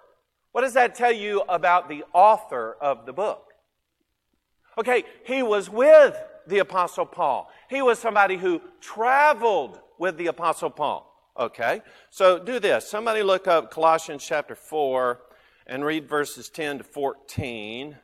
[0.53, 3.47] What does that tell you about the author of the book?
[4.79, 6.17] Okay, he was with
[6.47, 7.51] the Apostle Paul.
[7.69, 11.07] He was somebody who traveled with the Apostle Paul.
[11.39, 12.89] Okay, so do this.
[12.89, 15.21] Somebody look up Colossians chapter 4
[15.67, 17.97] and read verses 10 to 14.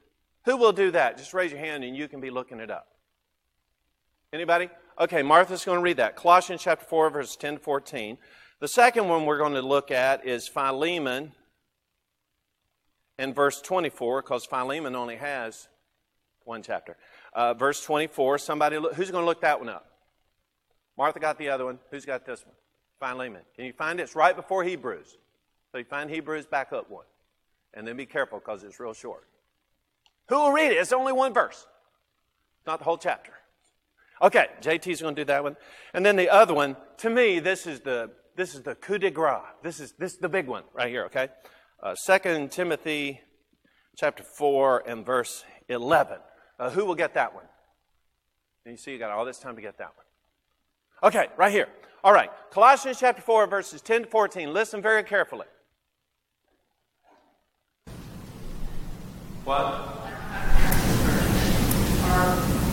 [0.44, 1.18] Who will do that?
[1.18, 2.88] Just raise your hand and you can be looking it up.
[4.32, 4.68] Anybody?
[4.98, 6.16] Okay, Martha's going to read that.
[6.16, 8.18] Colossians chapter 4, verses 10 to 14.
[8.60, 11.32] The second one we're going to look at is Philemon
[13.18, 15.68] and verse 24, because Philemon only has
[16.44, 16.96] one chapter.
[17.34, 19.86] Uh, verse 24, somebody, look, who's going to look that one up?
[20.96, 21.78] Martha got the other one.
[21.90, 22.54] Who's got this one?
[22.98, 23.42] Philemon.
[23.54, 24.04] Can you find it?
[24.04, 25.18] It's right before Hebrews.
[25.72, 27.04] So you find Hebrews, back up one.
[27.76, 29.28] And then be careful because it's real short.
[30.28, 30.78] Who will read it?
[30.78, 31.66] It's only one verse,
[32.66, 33.32] not the whole chapter.
[34.20, 35.56] Okay, JT's going to do that one.
[35.92, 39.10] And then the other one, to me, this is the, this is the coup de
[39.10, 39.42] grace.
[39.62, 41.28] This is, this is the big one right here, okay?
[41.82, 43.20] Uh, 2 Timothy
[43.94, 46.18] chapter 4 and verse 11.
[46.58, 47.44] Uh, who will get that one?
[48.64, 51.10] And you see, you got all this time to get that one.
[51.12, 51.68] Okay, right here.
[52.02, 54.52] All right, Colossians chapter 4, verses 10 to 14.
[54.52, 55.46] Listen very carefully.
[59.46, 59.62] What?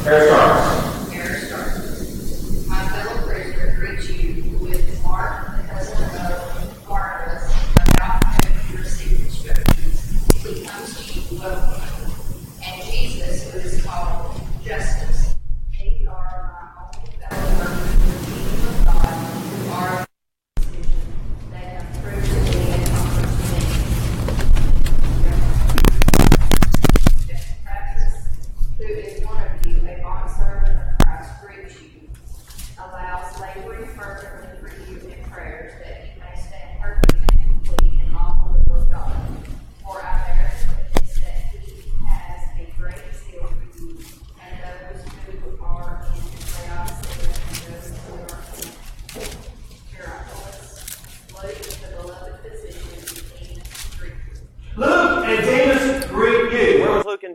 [0.08, 1.14] Air Stars.
[1.14, 2.68] Air Stars.
[2.68, 7.44] My fellow prisoner greets you with Mark, the cousin of Barnabas,
[7.76, 10.34] about whom you received instructions.
[10.42, 12.12] He comes to you welcome,
[12.66, 15.03] and Jesus, who is called Justus.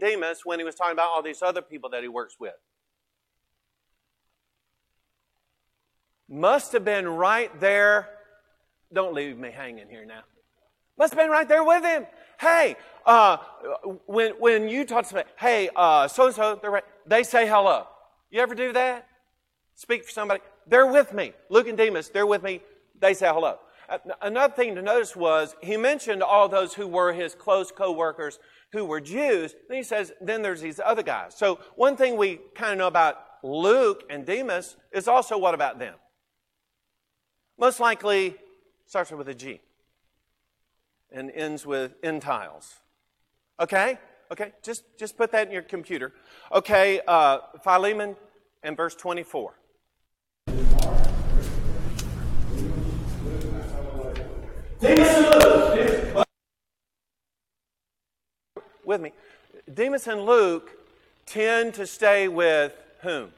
[0.09, 2.55] Demas when he was talking about all these other people that he works with?
[6.29, 8.09] Must have been right there.
[8.93, 10.21] Don't leave me hanging here now.
[10.99, 12.07] Must have been right there with him.
[12.41, 13.39] Hey, uh,
[14.07, 17.87] when, when you talk to somebody, hey, so and so, they say hello.
[18.31, 19.07] You ever do that?
[19.75, 20.41] Speak for somebody.
[20.67, 21.33] They're with me.
[21.49, 22.61] Luke and Demas, they're with me.
[23.01, 23.59] They say hello.
[23.89, 28.39] Uh, another thing to notice was he mentioned all those who were his close co-workers
[28.73, 29.55] who were Jews.
[29.69, 31.35] Then he says, then there's these other guys.
[31.37, 35.79] So one thing we kind of know about Luke and Demas is also what about
[35.79, 35.95] them?
[37.59, 38.37] Most likely
[38.87, 39.61] starts with a G
[41.11, 42.75] and ends with entiles.
[43.59, 43.99] Okay?
[44.31, 44.53] Okay?
[44.63, 46.13] Just, just put that in your computer.
[46.53, 48.17] Okay, uh, Philemon
[48.63, 49.58] and verse 24.
[58.85, 59.13] With me.
[59.75, 60.71] Demas and Luke
[61.27, 63.33] tend to stay with whom?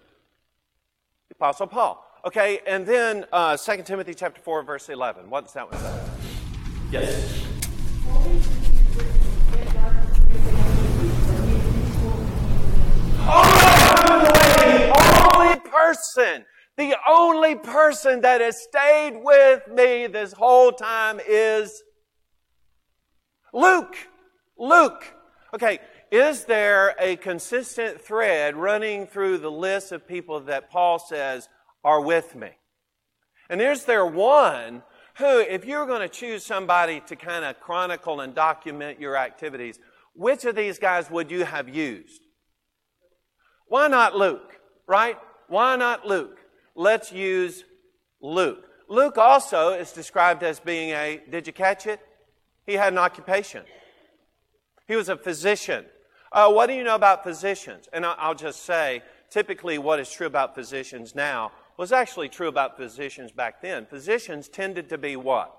[1.28, 2.06] The Apostle Paul.
[2.26, 5.30] Okay, and then uh, 2 Timothy chapter 4, verse 11.
[5.30, 6.02] What does that one say?
[6.90, 7.46] Yes.
[14.60, 16.44] the only person,
[16.80, 21.82] the only person that has stayed with me this whole time is
[23.52, 23.96] Luke.
[24.58, 25.04] Luke.
[25.52, 31.50] Okay, is there a consistent thread running through the list of people that Paul says
[31.84, 32.48] are with me?
[33.50, 34.82] And is there one
[35.18, 39.78] who, if you're going to choose somebody to kind of chronicle and document your activities,
[40.14, 42.22] which of these guys would you have used?
[43.66, 45.18] Why not Luke, right?
[45.48, 46.39] Why not Luke?
[46.80, 47.64] Let's use
[48.22, 48.64] Luke.
[48.88, 52.00] Luke also is described as being a, did you catch it?
[52.64, 53.64] He had an occupation.
[54.88, 55.84] He was a physician.
[56.32, 57.86] Uh, what do you know about physicians?
[57.92, 62.78] And I'll just say, typically, what is true about physicians now was actually true about
[62.78, 63.84] physicians back then.
[63.84, 65.54] Physicians tended to be what?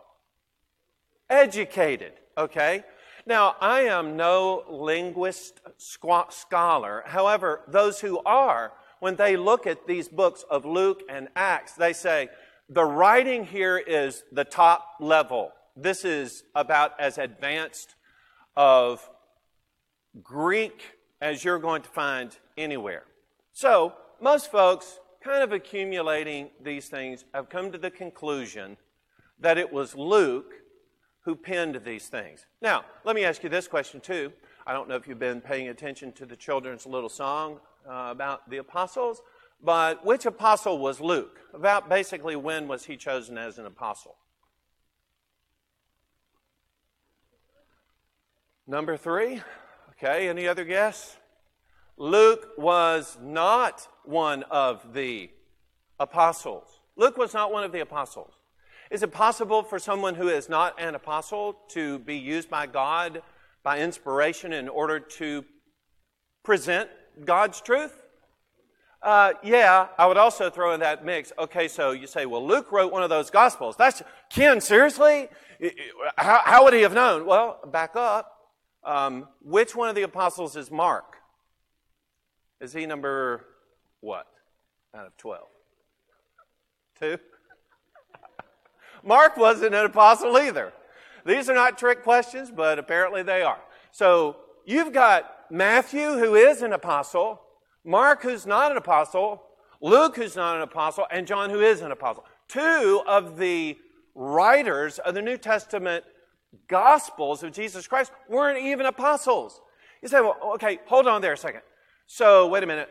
[1.30, 2.84] Educated, okay?
[3.28, 7.04] Now, I am no linguist scholar.
[7.06, 11.92] However, those who are, when they look at these books of Luke and Acts, they
[11.92, 12.30] say
[12.70, 15.52] the writing here is the top level.
[15.76, 17.96] This is about as advanced
[18.56, 19.10] of
[20.22, 20.84] Greek
[21.20, 23.04] as you're going to find anywhere.
[23.54, 28.78] So, most folks, kind of accumulating these things, have come to the conclusion
[29.40, 30.54] that it was Luke
[31.26, 32.46] who penned these things.
[32.62, 34.32] Now, let me ask you this question too.
[34.68, 38.50] I don't know if you've been paying attention to the children's little song uh, about
[38.50, 39.22] the apostles,
[39.64, 41.40] but which apostle was Luke?
[41.54, 44.16] About basically when was he chosen as an apostle?
[48.68, 49.42] Number three.
[49.92, 51.18] Okay, any other guess?
[51.98, 55.30] Luke was not one of the
[56.00, 56.80] apostles.
[56.96, 58.34] Luke was not one of the apostles.
[58.90, 63.22] Is it possible for someone who is not an apostle to be used by God
[63.64, 65.46] by inspiration in order to
[66.44, 66.90] present
[67.26, 67.98] God's truth?
[69.02, 71.32] Uh, yeah, I would also throw in that mix.
[71.40, 73.76] Okay, so you say, well, Luke wrote one of those gospels.
[73.76, 74.62] That's Ken.
[74.62, 75.28] Seriously,
[76.18, 77.26] how, how would he have known?
[77.26, 78.38] Well, back up.
[78.84, 81.18] Um, which one of the apostles is Mark?
[82.60, 83.46] Is he number
[84.02, 84.28] what
[84.96, 85.48] out of twelve?
[87.00, 87.18] Two.
[89.04, 90.74] Mark wasn't an apostle either.
[91.26, 93.60] These are not trick questions, but apparently they are.
[93.92, 97.42] So you've got Matthew, who is an apostle,
[97.84, 99.44] Mark, who's not an apostle,
[99.82, 102.24] Luke, who's not an apostle, and John, who is an apostle.
[102.48, 103.78] Two of the
[104.16, 106.06] writers of the New Testament
[106.68, 109.60] Gospels of Jesus Christ weren't even apostles.
[110.02, 111.62] You say, well, okay, hold on there a second.
[112.08, 112.90] So, wait a minute.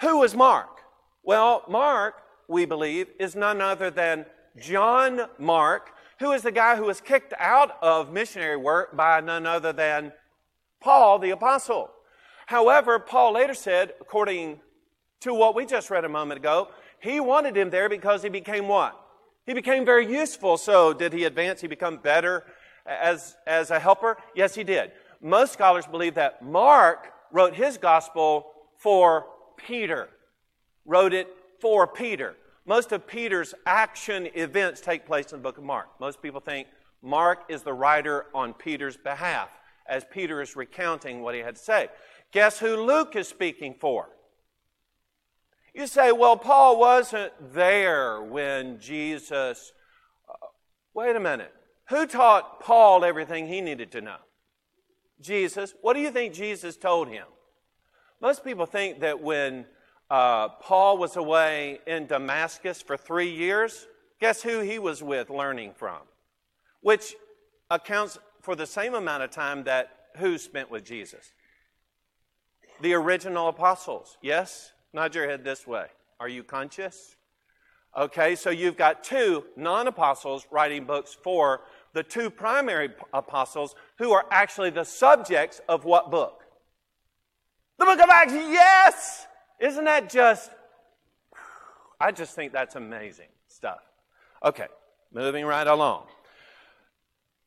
[0.00, 0.80] Who was Mark?
[1.22, 2.14] Well, Mark,
[2.48, 4.24] we believe, is none other than
[4.58, 9.46] John Mark, who is the guy who was kicked out of missionary work by none
[9.46, 10.12] other than
[10.80, 11.90] Paul the Apostle.
[12.46, 14.60] However, Paul later said, according
[15.20, 16.68] to what we just read a moment ago,
[17.00, 18.98] he wanted him there because he became what?
[19.46, 20.56] He became very useful.
[20.56, 21.60] So, did he advance?
[21.60, 22.44] He become better
[22.86, 24.16] as, as a helper?
[24.34, 24.92] Yes, he did.
[25.20, 29.26] Most scholars believe that Mark wrote his gospel for
[29.56, 30.08] Peter,
[30.84, 31.28] wrote it
[31.60, 32.36] for Peter.
[32.66, 35.88] Most of Peter's action events take place in the book of Mark.
[36.00, 36.68] Most people think
[37.02, 39.50] Mark is the writer on Peter's behalf
[39.90, 41.88] as Peter is recounting what he had to say.
[42.32, 44.08] Guess who Luke is speaking for?
[45.74, 49.72] You say, well, Paul wasn't there when Jesus.
[50.28, 50.46] Uh,
[50.94, 51.52] wait a minute.
[51.88, 54.16] Who taught Paul everything he needed to know?
[55.20, 55.74] Jesus.
[55.82, 57.26] What do you think Jesus told him?
[58.20, 59.66] Most people think that when
[60.08, 63.86] uh, Paul was away in Damascus for three years,
[64.20, 65.98] guess who he was with learning from?
[66.80, 67.14] Which
[67.70, 71.32] accounts for the same amount of time that who spent with Jesus?
[72.80, 74.16] The original apostles.
[74.22, 74.72] Yes?
[74.92, 75.86] Nod your head this way.
[76.18, 77.16] Are you conscious?
[77.96, 81.62] Okay, so you've got two non apostles writing books for
[81.92, 86.44] the two primary apostles who are actually the subjects of what book?
[87.78, 89.26] The book of Acts, yes!
[89.58, 90.50] Isn't that just,
[92.00, 93.80] I just think that's amazing stuff.
[94.44, 94.66] Okay,
[95.12, 96.06] moving right along.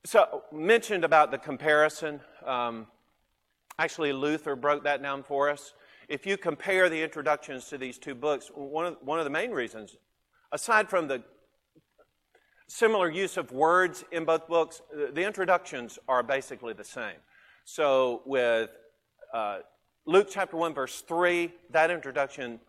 [0.05, 2.19] So, mentioned about the comparison.
[2.45, 2.87] Um,
[3.79, 5.73] actually, Luther broke that down for us.
[6.09, 9.51] If you compare the introductions to these two books, one of, one of the main
[9.51, 9.95] reasons,
[10.51, 11.23] aside from the
[12.67, 17.15] similar use of words in both books, the introductions are basically the same.
[17.63, 18.71] So, with
[19.33, 19.59] uh,
[20.05, 22.59] Luke chapter 1, verse 3, that introduction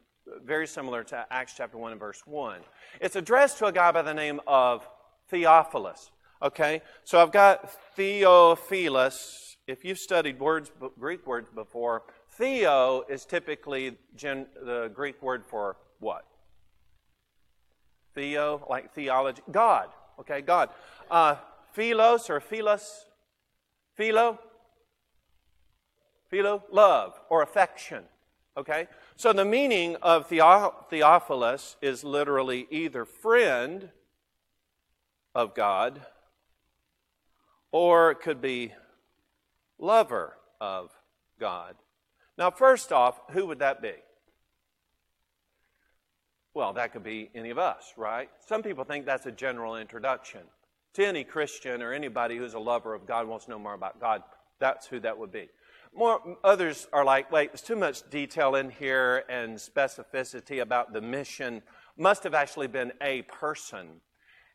[0.44, 2.60] very similar to Acts chapter 1 and verse 1.
[3.00, 4.88] It's addressed to a guy by the name of
[5.30, 6.12] Theophilus.
[6.44, 6.82] Okay?
[7.04, 9.56] So I've got Theophilus.
[9.66, 15.78] If you've studied words, Greek words before, Theo is typically gen, the Greek word for
[16.00, 16.26] what?
[18.14, 19.42] Theo, like theology.
[19.50, 19.88] God.
[20.20, 20.68] Okay, God.
[21.10, 21.36] Uh,
[21.72, 23.06] philos or philos?
[23.94, 24.38] Philo?
[26.28, 26.62] Philo?
[26.70, 28.04] Love or affection.
[28.56, 28.86] Okay?
[29.16, 33.90] So the meaning of Theophilus is literally either friend
[35.34, 36.02] of God
[37.74, 38.72] or it could be
[39.80, 40.92] lover of
[41.40, 41.74] God.
[42.38, 43.94] Now, first off, who would that be?
[46.54, 48.30] Well, that could be any of us, right?
[48.46, 50.42] Some people think that's a general introduction.
[50.94, 54.00] To any Christian or anybody who's a lover of God, wants to know more about
[54.00, 54.22] God,
[54.60, 55.48] that's who that would be.
[55.92, 61.00] More, others are like, wait, there's too much detail in here and specificity about the
[61.00, 61.60] mission.
[61.98, 64.00] Must have actually been a person.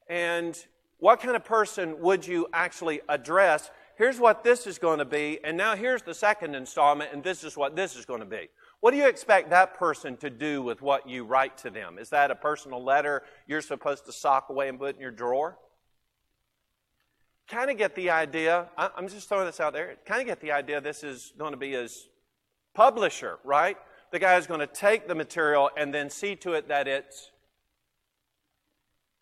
[0.07, 0.57] And
[0.99, 3.71] what kind of person would you actually address?
[3.97, 7.43] Here's what this is going to be, and now here's the second installment, and this
[7.43, 8.49] is what this is going to be.
[8.79, 11.97] What do you expect that person to do with what you write to them?
[11.99, 15.57] Is that a personal letter you're supposed to sock away and put in your drawer?
[17.49, 20.51] Kind of get the idea, I'm just throwing this out there, kind of get the
[20.51, 22.07] idea this is going to be his
[22.73, 23.75] publisher, right?
[24.11, 27.31] The guy is going to take the material and then see to it that it's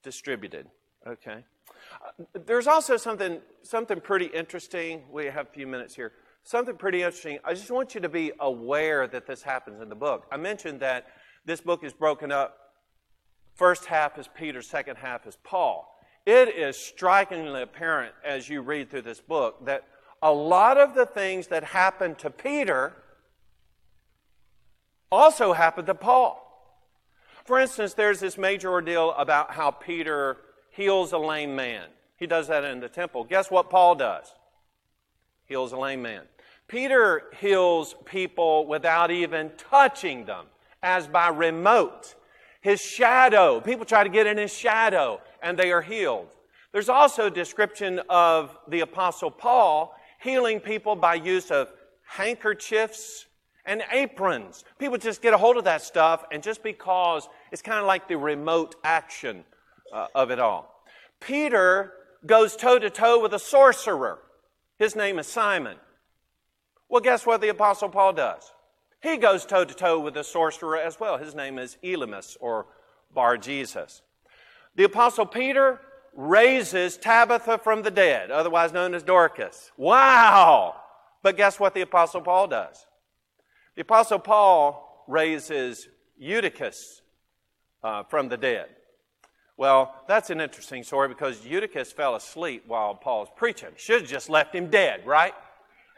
[0.03, 0.67] distributed.
[1.07, 1.45] Okay.
[1.93, 5.03] Uh, there's also something, something pretty interesting.
[5.09, 6.11] We have a few minutes here.
[6.43, 7.39] Something pretty interesting.
[7.45, 10.25] I just want you to be aware that this happens in the book.
[10.31, 11.07] I mentioned that
[11.45, 12.57] this book is broken up.
[13.55, 15.93] First half is Peter, second half is Paul.
[16.25, 19.85] It is strikingly apparent as you read through this book that
[20.21, 22.93] a lot of the things that happened to Peter
[25.09, 26.43] also happened to Paul.
[27.45, 30.37] For instance, there's this major ordeal about how Peter
[30.77, 31.87] heals a lame man.
[32.17, 33.23] He does that in the temple.
[33.23, 34.31] Guess what Paul does?
[35.45, 36.21] Heals a lame man.
[36.67, 40.45] Peter heals people without even touching them,
[40.83, 42.13] as by remote.
[42.61, 46.27] His shadow, people try to get in his shadow and they are healed.
[46.71, 51.71] There's also a description of the Apostle Paul healing people by use of
[52.03, 53.25] handkerchiefs
[53.65, 54.63] and aprons.
[54.77, 58.07] People just get a hold of that stuff, and just because it's kind of like
[58.07, 59.43] the remote action
[59.93, 60.83] uh, of it all.
[61.19, 61.93] Peter
[62.25, 64.19] goes toe to toe with a sorcerer.
[64.77, 65.77] His name is Simon.
[66.89, 68.51] Well, guess what the Apostle Paul does?
[69.01, 71.17] He goes toe to toe with a sorcerer as well.
[71.17, 72.67] His name is Elymas or
[73.13, 74.01] Bar Jesus.
[74.75, 75.81] The Apostle Peter
[76.13, 79.71] raises Tabitha from the dead, otherwise known as Dorcas.
[79.77, 80.75] Wow!
[81.21, 82.85] But guess what the Apostle Paul does?
[83.75, 87.01] The Apostle Paul raises Eutychus
[87.83, 88.69] uh, from the dead.
[89.57, 93.69] Well, that's an interesting story because Eutychus fell asleep while Paul's preaching.
[93.75, 95.33] Should have just left him dead, right?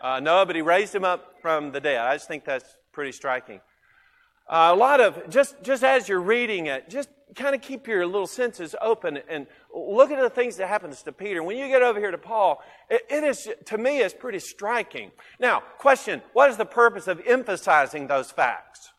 [0.01, 1.99] Uh, no, but he raised him up from the dead.
[1.99, 3.59] I just think that's pretty striking.
[4.47, 8.05] Uh, a lot of, just, just as you're reading it, just kind of keep your
[8.05, 9.45] little senses open and
[9.75, 11.43] look at the things that happens to Peter.
[11.43, 15.11] When you get over here to Paul, it, it is, to me, is pretty striking.
[15.37, 18.93] Now, question, what is the purpose of emphasizing those facts?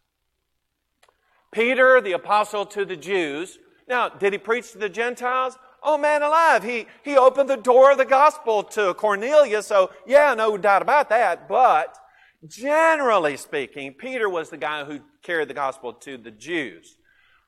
[1.50, 3.58] Peter, the apostle to the Jews,
[3.90, 5.58] now, did he preach to the Gentiles?
[5.82, 10.34] Oh man alive, he, he opened the door of the gospel to Cornelius, so yeah,
[10.34, 11.48] no doubt about that.
[11.48, 11.98] But
[12.46, 16.96] generally speaking, Peter was the guy who carried the gospel to the Jews.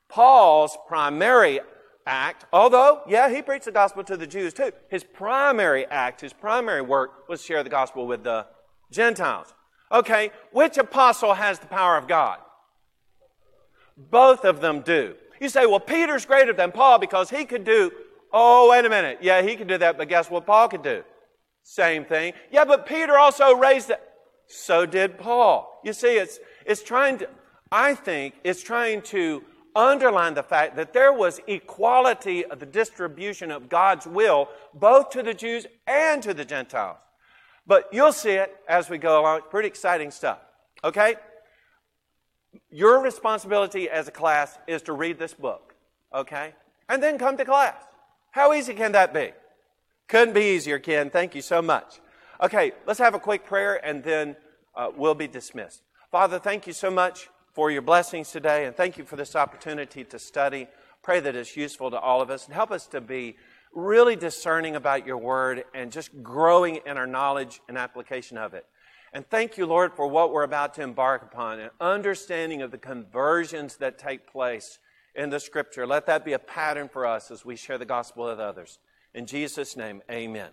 [0.09, 1.59] Paul's primary
[2.05, 6.33] act, although, yeah, he preached the gospel to the Jews too, his primary act, his
[6.33, 8.47] primary work was share the gospel with the
[8.91, 9.53] Gentiles.
[9.91, 12.39] Okay, which apostle has the power of God?
[13.95, 15.15] Both of them do.
[15.43, 17.91] You say, well, Peter's greater than Paul because he could do,
[18.31, 19.17] oh, wait a minute.
[19.19, 21.03] Yeah, he could do that, but guess what Paul could do?
[21.63, 22.31] Same thing.
[22.49, 24.01] Yeah, but Peter also raised it.
[24.47, 25.81] So did Paul.
[25.83, 27.29] You see, it's, it's trying to,
[27.73, 29.43] I think, it's trying to
[29.75, 35.21] underline the fact that there was equality of the distribution of God's will both to
[35.23, 36.99] the Jews and to the Gentiles.
[37.67, 39.41] But you'll see it as we go along.
[39.49, 40.39] Pretty exciting stuff.
[40.85, 41.15] Okay?
[42.71, 45.75] Your responsibility as a class is to read this book.
[46.13, 46.53] Okay?
[46.89, 47.75] And then come to class.
[48.31, 49.31] How easy can that be?
[50.07, 51.09] Couldn't be easier, Ken.
[51.09, 51.99] Thank you so much.
[52.41, 54.35] Okay, let's have a quick prayer and then
[54.75, 55.81] uh, we'll be dismissed.
[56.11, 60.03] Father, thank you so much for your blessings today and thank you for this opportunity
[60.03, 60.67] to study.
[61.01, 63.35] Pray that it's useful to all of us and help us to be
[63.73, 68.65] really discerning about your word and just growing in our knowledge and application of it.
[69.13, 72.79] And thank you, Lord, for what we're about to embark upon an understanding of the
[72.79, 74.79] conversions that take place
[75.13, 75.85] in the scripture.
[75.85, 78.79] Let that be a pattern for us as we share the gospel with others.
[79.13, 80.49] In Jesus' name, amen.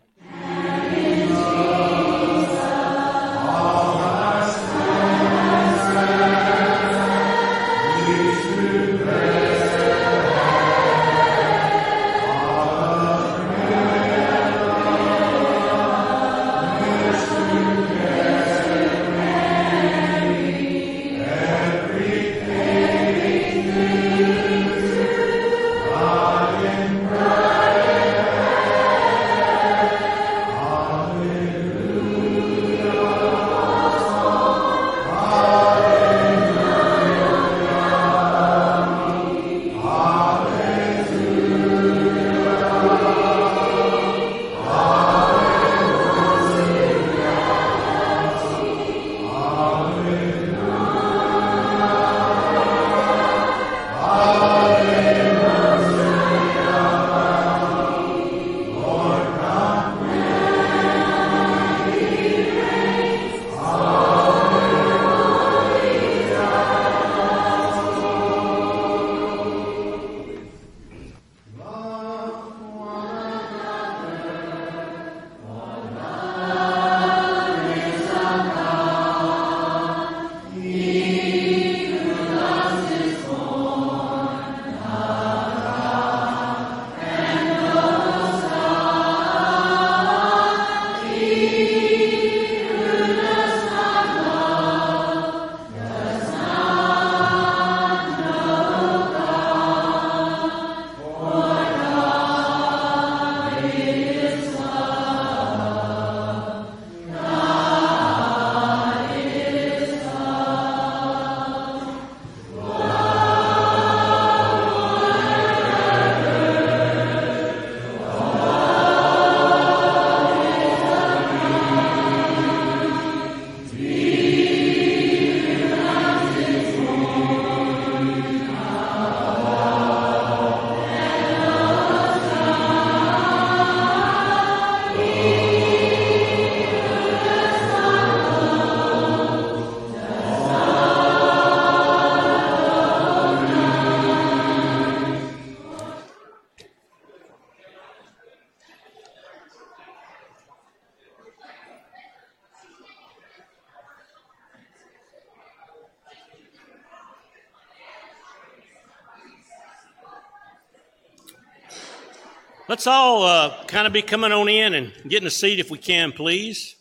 [162.71, 165.79] Let's all uh, kind of be coming on in and getting a seat if we
[165.79, 166.77] can, please.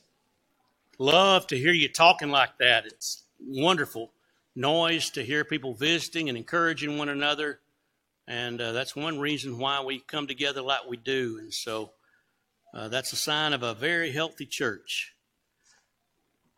[0.99, 2.85] Love to hear you talking like that.
[2.85, 4.11] It's wonderful
[4.55, 7.59] noise to hear people visiting and encouraging one another.
[8.27, 11.39] And uh, that's one reason why we come together like we do.
[11.41, 11.93] And so
[12.71, 15.15] uh, that's a sign of a very healthy church.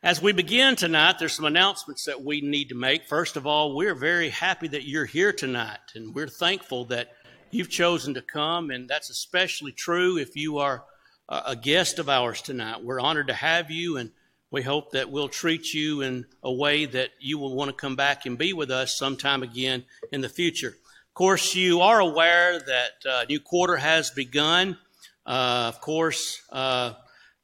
[0.03, 3.07] As we begin tonight, there's some announcements that we need to make.
[3.07, 7.13] First of all, we're very happy that you're here tonight, and we're thankful that
[7.53, 10.83] you've chosen to come, and that's especially true if you are
[11.29, 12.83] a guest of ours tonight.
[12.83, 14.11] We're honored to have you, and
[14.51, 17.95] we hope that we'll treat you in a way that you will want to come
[17.95, 20.67] back and be with us sometime again in the future.
[21.11, 24.77] Of course, you are aware that uh, new quarter has begun.
[25.25, 26.93] Uh, of course, uh,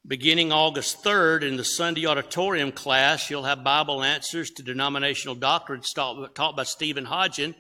[0.05, 5.93] beginning August 3rd in the Sunday auditorium class, you'll have Bible answers to denominational doctrines
[5.93, 7.55] taught, taught by Stephen Hodgen.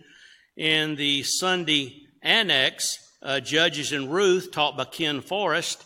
[0.57, 5.85] In the Sunday annex, uh, Judges and Ruth, taught by Ken Forrest.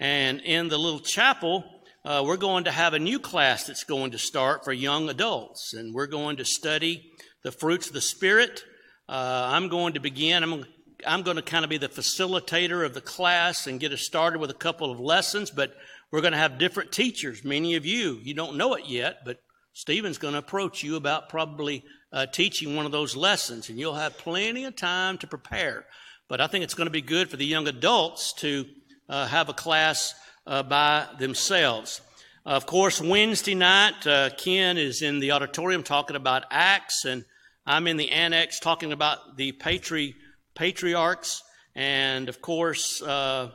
[0.00, 1.64] And in the little chapel,
[2.04, 5.72] uh, we're going to have a new class that's going to start for young adults,
[5.72, 7.12] and we're going to study
[7.44, 8.64] the fruits of the Spirit.
[9.08, 10.42] Uh, I'm going to begin.
[10.42, 10.66] I'm,
[11.06, 14.40] I'm going to kind of be the facilitator of the class and get us started
[14.40, 15.72] with a couple of lessons, but
[16.10, 17.44] we're going to have different teachers.
[17.44, 19.38] Many of you, you don't know it yet, but
[19.72, 23.94] Stephen's going to approach you about probably uh, teaching one of those lessons, and you'll
[23.94, 25.84] have plenty of time to prepare.
[26.28, 28.66] But I think it's going to be good for the young adults to
[29.08, 30.14] uh, have a class
[30.46, 32.00] uh, by themselves.
[32.44, 37.24] Of course, Wednesday night, uh, Ken is in the auditorium talking about Acts, and
[37.66, 40.14] I'm in the annex talking about the patri-
[40.54, 41.42] patriarchs.
[41.74, 43.50] And of course, uh,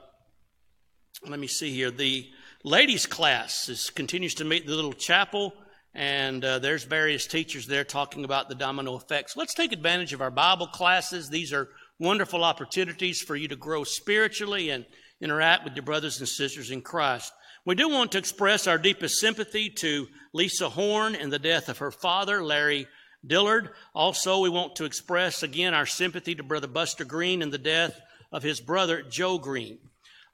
[1.27, 1.91] let me see here.
[1.91, 2.29] The
[2.63, 5.53] ladies' class is, continues to meet the little chapel,
[5.93, 9.35] and uh, there's various teachers there talking about the domino effects.
[9.35, 11.29] Let's take advantage of our Bible classes.
[11.29, 11.69] These are
[11.99, 14.85] wonderful opportunities for you to grow spiritually and
[15.19, 17.31] interact with your brothers and sisters in Christ.
[17.65, 21.77] We do want to express our deepest sympathy to Lisa Horn and the death of
[21.77, 22.87] her father, Larry
[23.25, 23.69] Dillard.
[23.93, 27.99] Also, we want to express again our sympathy to Brother Buster Green and the death
[28.31, 29.77] of his brother, Joe Green.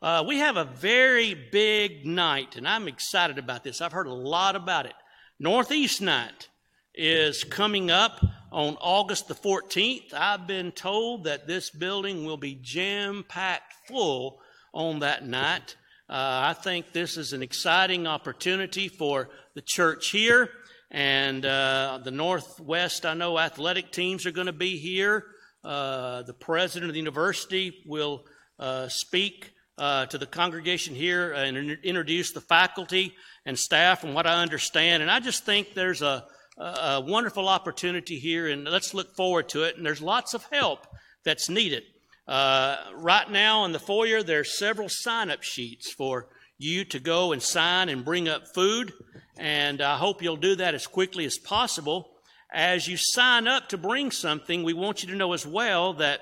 [0.01, 3.81] Uh, we have a very big night, and I'm excited about this.
[3.81, 4.93] I've heard a lot about it.
[5.39, 6.49] Northeast Night
[6.95, 10.11] is coming up on August the 14th.
[10.11, 14.39] I've been told that this building will be jam packed full
[14.73, 15.75] on that night.
[16.09, 20.49] Uh, I think this is an exciting opportunity for the church here.
[20.89, 25.23] And uh, the Northwest, I know athletic teams are going to be here.
[25.63, 28.25] Uh, the president of the university will
[28.57, 33.13] uh, speak uh, to the congregation here and introduce the faculty
[33.47, 35.01] and staff, and what I understand.
[35.01, 36.25] And I just think there's a,
[36.57, 39.77] a wonderful opportunity here, and let's look forward to it.
[39.77, 40.85] And there's lots of help
[41.23, 41.83] that's needed.
[42.27, 46.27] Uh, right now in the foyer, there's several sign up sheets for
[46.57, 48.91] you to go and sign and bring up food.
[49.39, 52.09] And I hope you'll do that as quickly as possible.
[52.53, 56.19] As you sign up to bring something, we want you to know as well that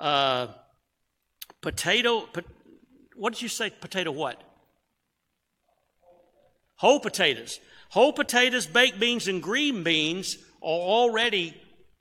[0.00, 0.46] uh,
[1.60, 2.42] potato, po-
[3.16, 3.70] what did you say?
[3.70, 4.42] Potato what?
[6.78, 7.60] Whole potatoes.
[7.90, 11.54] Whole potatoes, baked beans, and green beans are already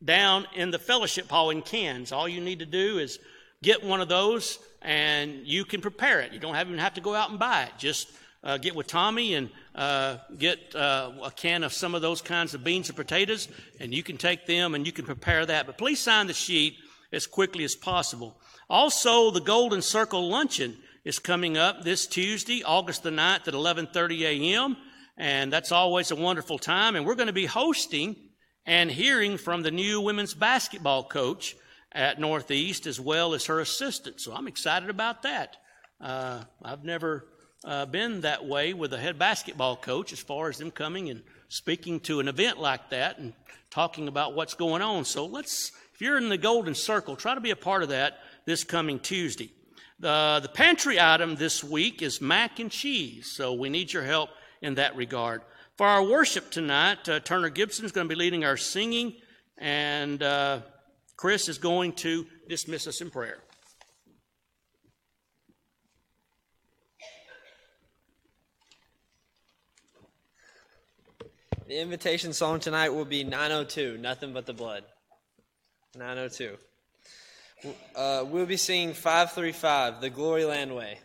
[0.03, 2.11] down in the fellowship hall in cans.
[2.11, 3.19] All you need to do is
[3.61, 6.31] get one of those and you can prepare it.
[6.31, 7.71] You don't even have to go out and buy it.
[7.77, 8.09] Just
[8.43, 12.53] uh, get with Tommy and uh, get uh, a can of some of those kinds
[12.53, 13.47] of beans and potatoes,
[13.79, 15.65] and you can take them and you can prepare that.
[15.65, 16.77] But please sign the sheet
[17.11, 18.37] as quickly as possible.
[18.69, 24.23] Also, the Golden Circle Luncheon is coming up this Tuesday, August the 9th at 11:30
[24.23, 24.75] a.m.,
[25.15, 26.97] and that's always a wonderful time.
[26.97, 28.17] And we're going to be hosting
[28.65, 31.55] and hearing from the new women's basketball coach
[31.93, 34.19] at Northeast as well as her assistant.
[34.19, 35.55] So I'm excited about that.
[36.01, 37.29] Uh, I've never
[37.63, 41.23] uh, been that way with a head basketball coach as far as them coming and
[41.47, 43.31] speaking to an event like that and
[43.69, 45.05] talking about what's going on.
[45.05, 48.19] So let's, if you're in the golden circle, try to be a part of that
[48.45, 49.53] this coming Tuesday.
[49.99, 54.29] The, the pantry item this week is mac and cheese, so we need your help
[54.61, 55.41] in that regard.
[55.75, 59.15] For our worship tonight, uh, Turner Gibson is going to be leading our singing,
[59.57, 60.61] and uh,
[61.15, 63.39] Chris is going to dismiss us in prayer.
[71.67, 74.83] The invitation song tonight will be 902, Nothing But the Blood.
[75.97, 76.55] 902.
[77.95, 80.99] Uh, we'll be singing 535, The Glory Land Way.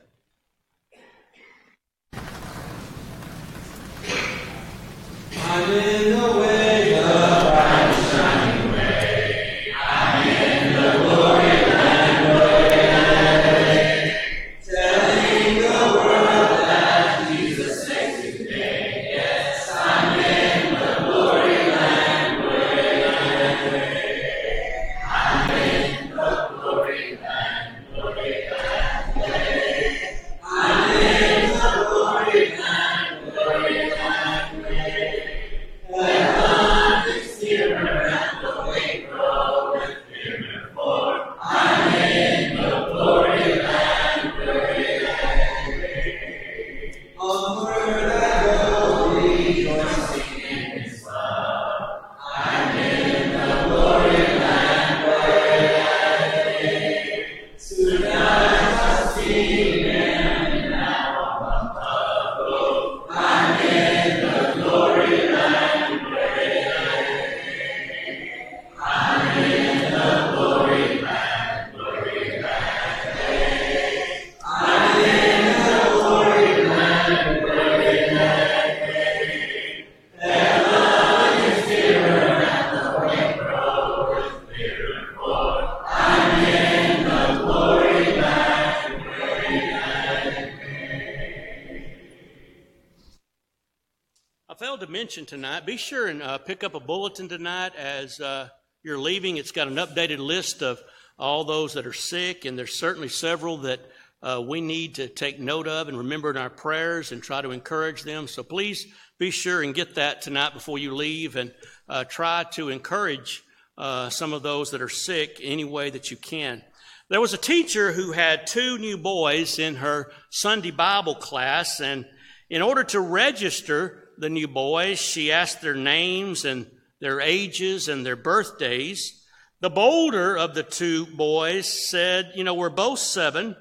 [95.72, 98.46] Be sure and uh, pick up a bulletin tonight as uh,
[98.82, 99.38] you're leaving.
[99.38, 100.78] It's got an updated list of
[101.18, 103.80] all those that are sick, and there's certainly several that
[104.22, 107.52] uh, we need to take note of and remember in our prayers and try to
[107.52, 108.28] encourage them.
[108.28, 108.86] So please
[109.18, 111.54] be sure and get that tonight before you leave and
[111.88, 113.42] uh, try to encourage
[113.78, 116.60] uh, some of those that are sick any way that you can.
[117.08, 122.04] There was a teacher who had two new boys in her Sunday Bible class, and
[122.50, 128.04] in order to register the new boys, she asked their names and their ages and
[128.06, 129.24] their birthdays.
[129.60, 133.56] The bolder of the two boys said, You know, we're both seven.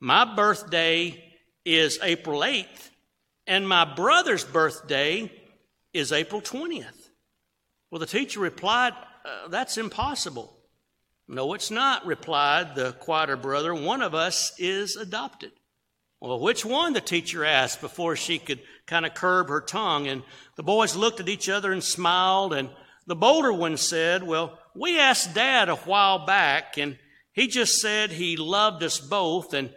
[0.00, 1.24] My birthday
[1.64, 2.90] is April 8th,
[3.46, 5.30] and my brother's birthday
[5.92, 7.10] is April 20th.
[7.90, 8.92] Well, the teacher replied,
[9.24, 10.54] uh, That's impossible.
[11.28, 13.74] No, it's not, replied the quieter brother.
[13.74, 15.52] One of us is adopted.
[16.20, 16.94] Well, which one?
[16.94, 20.08] The teacher asked before she could kind of curb her tongue.
[20.08, 20.24] And
[20.56, 22.52] the boys looked at each other and smiled.
[22.52, 22.70] And
[23.06, 26.98] the bolder one said, Well, we asked Dad a while back, and
[27.32, 29.72] he just said he loved us both, and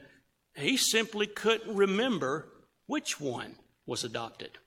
[0.55, 2.47] he simply couldn't remember
[2.87, 3.55] which one
[3.85, 4.57] was adopted.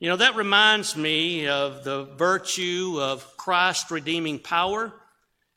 [0.00, 4.92] You know, that reminds me of the virtue of Christ's redeeming power.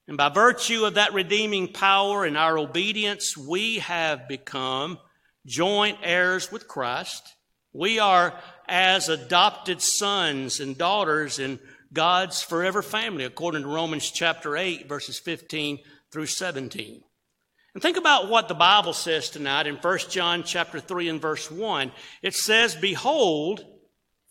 [0.08, 5.00] And by virtue of that redeeming power and our obedience, we have become
[5.46, 7.34] joint heirs with Christ.
[7.78, 8.34] We are
[8.68, 11.60] as adopted sons and daughters in
[11.94, 15.78] God's forever family, according to Romans chapter 8, verses 15
[16.12, 17.04] through 17.
[17.76, 21.52] And think about what the Bible says tonight in 1 John chapter 3 and verse
[21.52, 21.92] 1.
[22.24, 23.64] It says, Behold,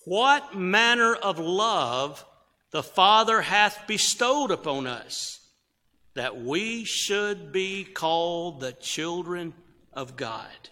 [0.04, 2.24] what manner of love
[2.72, 5.38] the Father hath bestowed upon us
[6.14, 9.54] that we should be called the children
[9.92, 10.70] of God.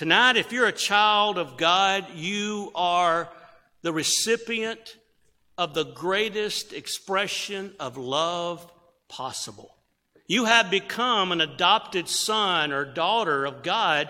[0.00, 3.28] Tonight, if you're a child of God, you are
[3.82, 4.96] the recipient
[5.58, 8.66] of the greatest expression of love
[9.10, 9.76] possible.
[10.26, 14.08] You have become an adopted son or daughter of God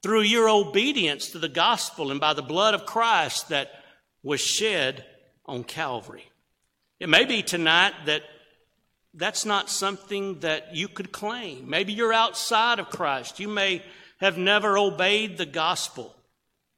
[0.00, 3.72] through your obedience to the gospel and by the blood of Christ that
[4.22, 5.04] was shed
[5.44, 6.30] on Calvary.
[7.00, 8.22] It may be tonight that
[9.12, 11.68] that's not something that you could claim.
[11.68, 13.40] Maybe you're outside of Christ.
[13.40, 13.82] You may
[14.22, 16.14] have never obeyed the gospel.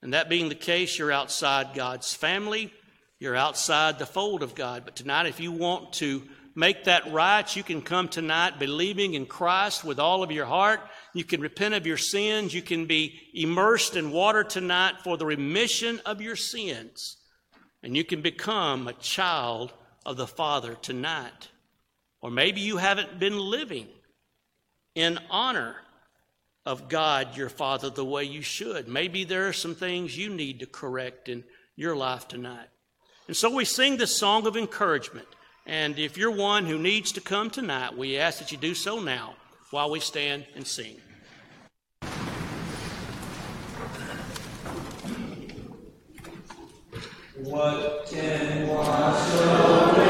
[0.03, 2.73] And that being the case, you're outside God's family.
[3.21, 4.83] You're outside the fold of God.
[4.87, 6.23] But tonight, if you want to
[6.55, 10.81] make that right, you can come tonight believing in Christ with all of your heart.
[11.13, 12.55] You can repent of your sins.
[12.55, 17.19] You can be immersed in water tonight for the remission of your sins.
[17.83, 19.71] And you can become a child
[20.07, 21.51] of the Father tonight.
[22.23, 23.89] Or maybe you haven't been living
[24.95, 25.77] in honor
[26.67, 28.89] of God, your Father, the way you should.
[28.89, 31.45] Maybe there are some things you need to correct in
[31.77, 32.69] your life tonight.
[33.27, 35.27] And so we sing this song of encouragement.
[35.67, 39.01] And if you're one who needs to come tonight, we ask that you do so
[39.01, 39.35] now
[39.71, 40.97] while we stand and sing.
[47.37, 50.04] What can wash away?